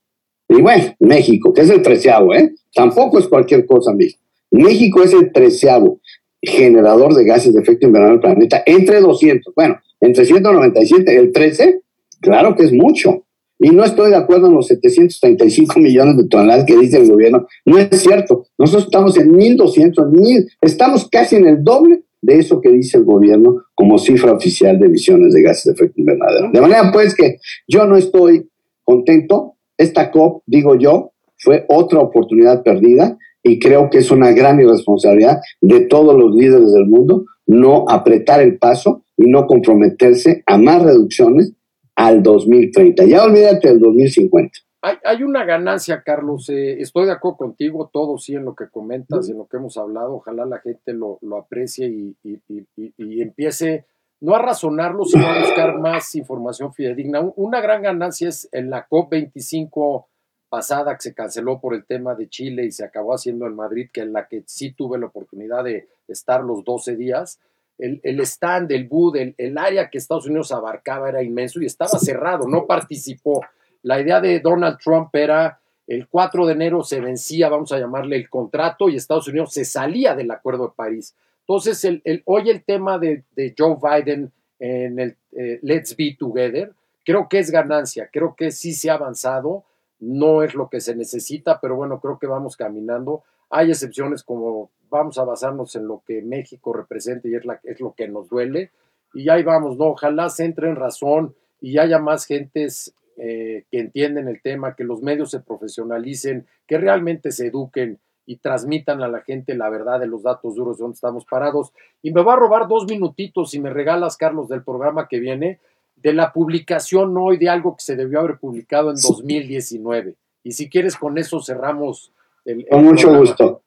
[0.49, 2.53] Y bueno, México, que es el treceavo, ¿eh?
[2.73, 4.21] Tampoco es cualquier cosa, México.
[4.51, 5.99] México es el treceavo
[6.41, 9.53] generador de gases de efecto invernadero del planeta, entre 200.
[9.55, 11.81] Bueno, entre 197, el 13,
[12.19, 13.22] claro que es mucho.
[13.63, 17.47] Y no estoy de acuerdo en los 735 millones de toneladas que dice el gobierno.
[17.63, 18.45] No es cierto.
[18.57, 20.49] Nosotros estamos en 1.200, 1.000.
[20.59, 24.87] Estamos casi en el doble de eso que dice el gobierno como cifra oficial de
[24.87, 26.51] emisiones de gases de efecto invernadero.
[26.51, 28.49] De manera pues que yo no estoy
[28.83, 29.53] contento.
[29.77, 35.39] Esta COP, digo yo, fue otra oportunidad perdida y creo que es una gran irresponsabilidad
[35.61, 40.81] de todos los líderes del mundo no apretar el paso y no comprometerse a más
[40.81, 41.53] reducciones
[41.95, 43.05] al 2030.
[43.05, 44.59] Ya olvídate del 2050.
[44.81, 46.49] Hay, hay una ganancia, Carlos.
[46.49, 49.57] Eh, estoy de acuerdo contigo, todo sí en lo que comentas, y en lo que
[49.57, 50.15] hemos hablado.
[50.15, 53.85] Ojalá la gente lo, lo aprecie y, y, y, y, empiece
[54.19, 57.21] no a razonarlo, sino a buscar más información fidedigna.
[57.35, 60.05] Una gran ganancia es en la COP25
[60.49, 63.89] pasada que se canceló por el tema de Chile y se acabó haciendo en Madrid,
[63.91, 67.39] que en la que sí tuve la oportunidad de estar los 12 días.
[67.77, 71.65] El, el stand, el booth, el, el, área que Estados Unidos abarcaba era inmenso y
[71.65, 73.41] estaba cerrado, no participó.
[73.81, 78.15] La idea de Donald Trump era el 4 de enero se vencía, vamos a llamarle
[78.15, 81.15] el contrato, y Estados Unidos se salía del Acuerdo de París.
[81.41, 86.15] Entonces, el, el, hoy el tema de, de, Joe Biden en el eh, Let's Be
[86.17, 86.71] Together,
[87.03, 89.65] creo que es ganancia, creo que sí se ha avanzado,
[89.99, 93.23] no es lo que se necesita, pero bueno, creo que vamos caminando.
[93.49, 97.81] Hay excepciones como vamos a basarnos en lo que México representa y es, la, es
[97.81, 98.71] lo que nos duele,
[99.13, 99.85] y ahí vamos, ¿no?
[99.85, 104.83] Ojalá se entre en razón y haya más gentes eh, que entienden el tema, que
[104.83, 109.99] los medios se profesionalicen, que realmente se eduquen y transmitan a la gente la verdad
[109.99, 111.73] de los datos duros de dónde estamos parados.
[112.01, 115.59] Y me va a robar dos minutitos si me regalas, Carlos, del programa que viene,
[115.95, 120.15] de la publicación hoy de algo que se debió haber publicado en 2019.
[120.43, 122.11] Y si quieres, con eso cerramos
[122.45, 122.61] el.
[122.61, 123.19] el Con mucho programa.
[123.19, 123.61] gusto.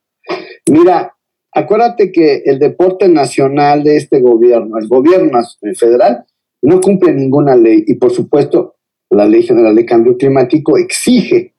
[0.70, 1.15] Mira,
[1.56, 5.40] acuérdate que el deporte nacional de este gobierno, el gobierno
[5.74, 6.24] federal,
[6.60, 8.74] no cumple ninguna ley y por supuesto
[9.08, 11.54] la Ley General de Cambio Climático exige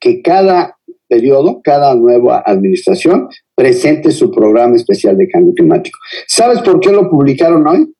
[0.00, 0.78] que cada
[1.08, 5.98] periodo, cada nueva administración presente su programa especial de cambio climático.
[6.26, 7.92] ¿Sabes por qué lo publicaron hoy?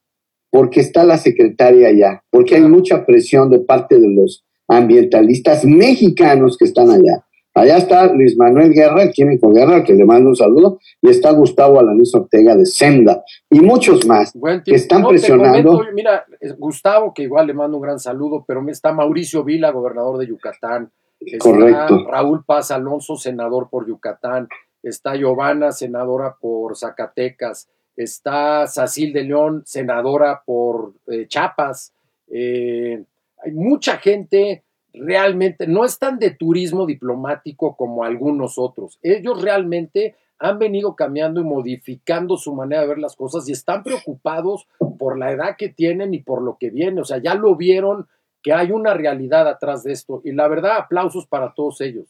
[0.51, 6.57] Porque está la secretaria allá, porque hay mucha presión de parte de los ambientalistas mexicanos
[6.57, 7.26] que están allá.
[7.57, 11.09] Allá está Luis Manuel Guerra, el químico Guerra, al que le mando un saludo, y
[11.09, 15.73] está Gustavo Alanís Ortega de Senda, y muchos más que están No, presionando.
[15.73, 16.27] comento, mira,
[16.59, 20.91] Gustavo, que igual le mando un gran saludo, pero está Mauricio Vila, gobernador de Yucatán.
[21.19, 22.07] Está Correcto.
[22.11, 24.49] Raúl Paz Alonso, senador por Yucatán.
[24.83, 27.71] Está Giovanna, senadora por Zacatecas.
[27.97, 31.95] Está Sacil de León, senadora por eh, Chiapas.
[32.29, 33.03] Eh,
[33.43, 34.63] hay mucha gente
[34.97, 38.99] realmente, no están de turismo diplomático como algunos otros.
[39.03, 43.83] Ellos realmente han venido cambiando y modificando su manera de ver las cosas y están
[43.83, 44.67] preocupados
[44.99, 47.01] por la edad que tienen y por lo que viene.
[47.01, 48.07] O sea, ya lo vieron
[48.43, 50.21] que hay una realidad atrás de esto.
[50.25, 52.07] Y la verdad, aplausos para todos ellos.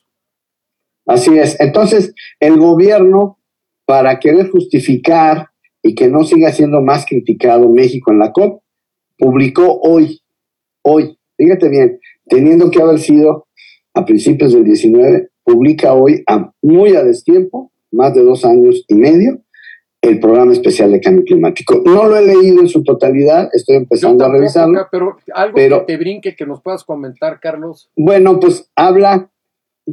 [1.07, 1.59] Así es.
[1.61, 3.39] Entonces, el gobierno,
[3.87, 5.51] para querer justificar
[5.83, 8.63] y que no siga siendo más criticado México en la COP,
[9.17, 10.21] publicó hoy,
[10.83, 13.47] hoy, fíjate bien, teniendo que haber sido
[13.95, 18.95] a principios del 19, publica hoy a muy a destiempo, más de dos años y
[18.95, 19.41] medio,
[20.03, 21.83] el programa especial de cambio climático.
[21.85, 24.87] No lo he leído en su totalidad, estoy empezando a revisarlo.
[24.91, 27.91] pero algo pero- que te brinque, que nos puedas comentar, Carlos.
[27.97, 29.31] Bueno, pues habla,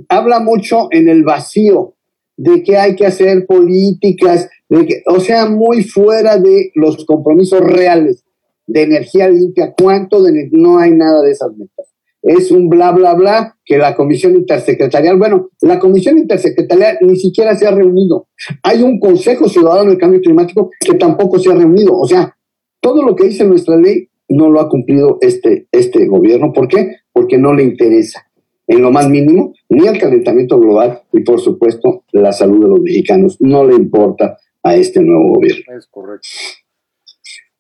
[0.10, 1.94] habla mucho en el vacío
[2.36, 7.62] de que hay que hacer políticas, de que, o sea, muy fuera de los compromisos
[7.62, 8.24] reales
[8.66, 9.74] de energía limpia.
[9.80, 11.93] ¿Cuánto de no hay nada de esas metas?
[12.24, 17.54] Es un bla, bla, bla que la Comisión Intersecretarial, bueno, la Comisión Intersecretarial ni siquiera
[17.56, 18.28] se ha reunido.
[18.64, 21.98] Hay un Consejo Ciudadano del Cambio Climático que tampoco se ha reunido.
[21.98, 22.36] O sea,
[22.80, 26.54] todo lo que dice nuestra ley no lo ha cumplido este, este gobierno.
[26.54, 26.96] ¿Por qué?
[27.12, 28.26] Porque no le interesa
[28.68, 32.80] en lo más mínimo ni el calentamiento global y por supuesto la salud de los
[32.80, 33.38] mexicanos.
[33.42, 35.78] No le importa a este nuevo gobierno.
[35.78, 36.28] Es correcto.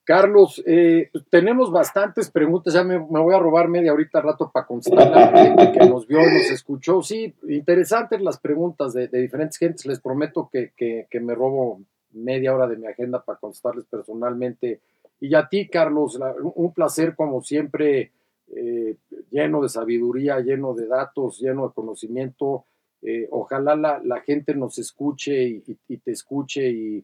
[0.05, 5.07] Carlos, eh, tenemos bastantes preguntas, ya me, voy a robar media ahorita rato para contestar
[5.13, 7.01] a la gente que nos vio, nos escuchó.
[7.01, 9.85] Sí, interesantes las preguntas de, diferentes gentes.
[9.85, 11.79] Les prometo que, que- me robo
[12.11, 14.81] media hora de mi agenda para contestarles personalmente.
[15.21, 16.19] Y a ti, Carlos,
[16.55, 18.11] un placer como siempre,
[18.53, 18.97] eh,
[19.31, 22.65] lleno de sabiduría, lleno de datos, lleno de conocimiento.
[23.01, 27.03] Eh, ojalá la, gente nos escuche y- y te escuche y,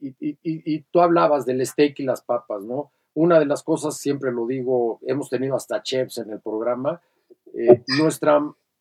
[0.00, 2.90] y, y- y- tú hablabas del steak y las papas, ¿no?
[3.14, 7.00] Una de las cosas, siempre lo digo, hemos tenido hasta chefs en el programa,
[7.54, 7.82] eh,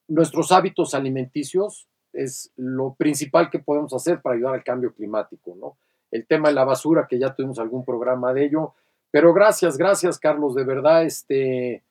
[0.07, 5.77] nuestros hábitos alimenticios es lo principal que podemos hacer para ayudar al cambio climático, ¿no?
[6.11, 8.73] El tema de la basura, que ya tuvimos algún programa de ello,
[9.11, 11.83] pero gracias, gracias Carlos, de verdad, este,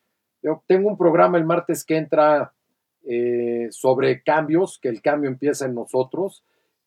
[0.43, 2.53] yo tengo un programa el martes que entra
[3.09, 6.43] eh, sobre cambios, que el cambio empieza en nosotros,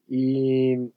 [0.08, 0.92] y,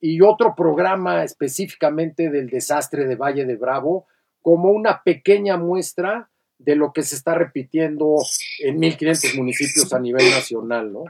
[0.00, 4.06] y otro programa específicamente del desastre de Valle de Bravo,
[4.40, 8.16] como una pequeña muestra de lo que se está repitiendo
[8.60, 11.04] en 1.500 municipios a nivel nacional, ¿no?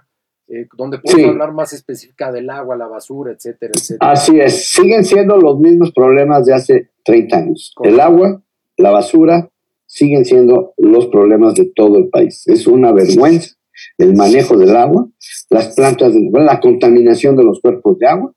[0.49, 1.25] Eh, donde Sí.
[1.25, 4.11] hablar más específica del agua, la basura, etcétera, etcétera.
[4.11, 7.75] Así es, siguen siendo los mismos problemas de hace 30 años.
[7.83, 8.43] El agua,
[8.79, 9.51] la basura,
[9.85, 12.47] siguen siendo los problemas de todo el país.
[12.47, 13.59] Es una vergüenza
[13.97, 15.09] el manejo del agua,
[15.51, 18.33] las plantas, de, la contaminación de los cuerpos de agua,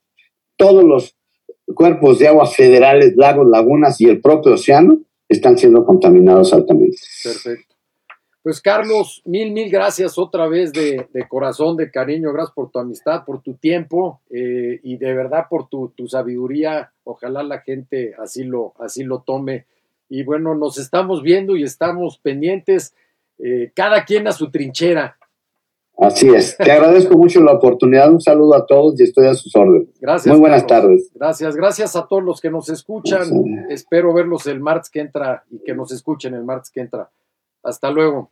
[0.61, 1.17] todos los
[1.73, 6.97] cuerpos de agua federales, lagos, lagunas y el propio océano están siendo contaminados altamente.
[7.23, 7.75] Perfecto.
[8.43, 12.77] Pues Carlos, mil, mil gracias otra vez de, de corazón, de cariño, gracias por tu
[12.77, 16.91] amistad, por tu tiempo eh, y de verdad por tu, tu sabiduría.
[17.05, 19.65] Ojalá la gente así lo, así lo tome.
[20.09, 22.93] Y bueno, nos estamos viendo y estamos pendientes,
[23.39, 25.17] eh, cada quien a su trinchera.
[26.01, 26.57] Así es.
[26.57, 28.11] Te agradezco mucho la oportunidad.
[28.11, 29.89] Un saludo a todos y estoy a sus órdenes.
[29.99, 30.33] Gracias.
[30.33, 30.81] Muy buenas Carlos.
[30.81, 31.11] tardes.
[31.13, 33.29] Gracias, gracias a todos los que nos escuchan.
[33.69, 37.11] Espero verlos el martes que entra y que nos escuchen el martes que entra.
[37.63, 38.31] Hasta luego.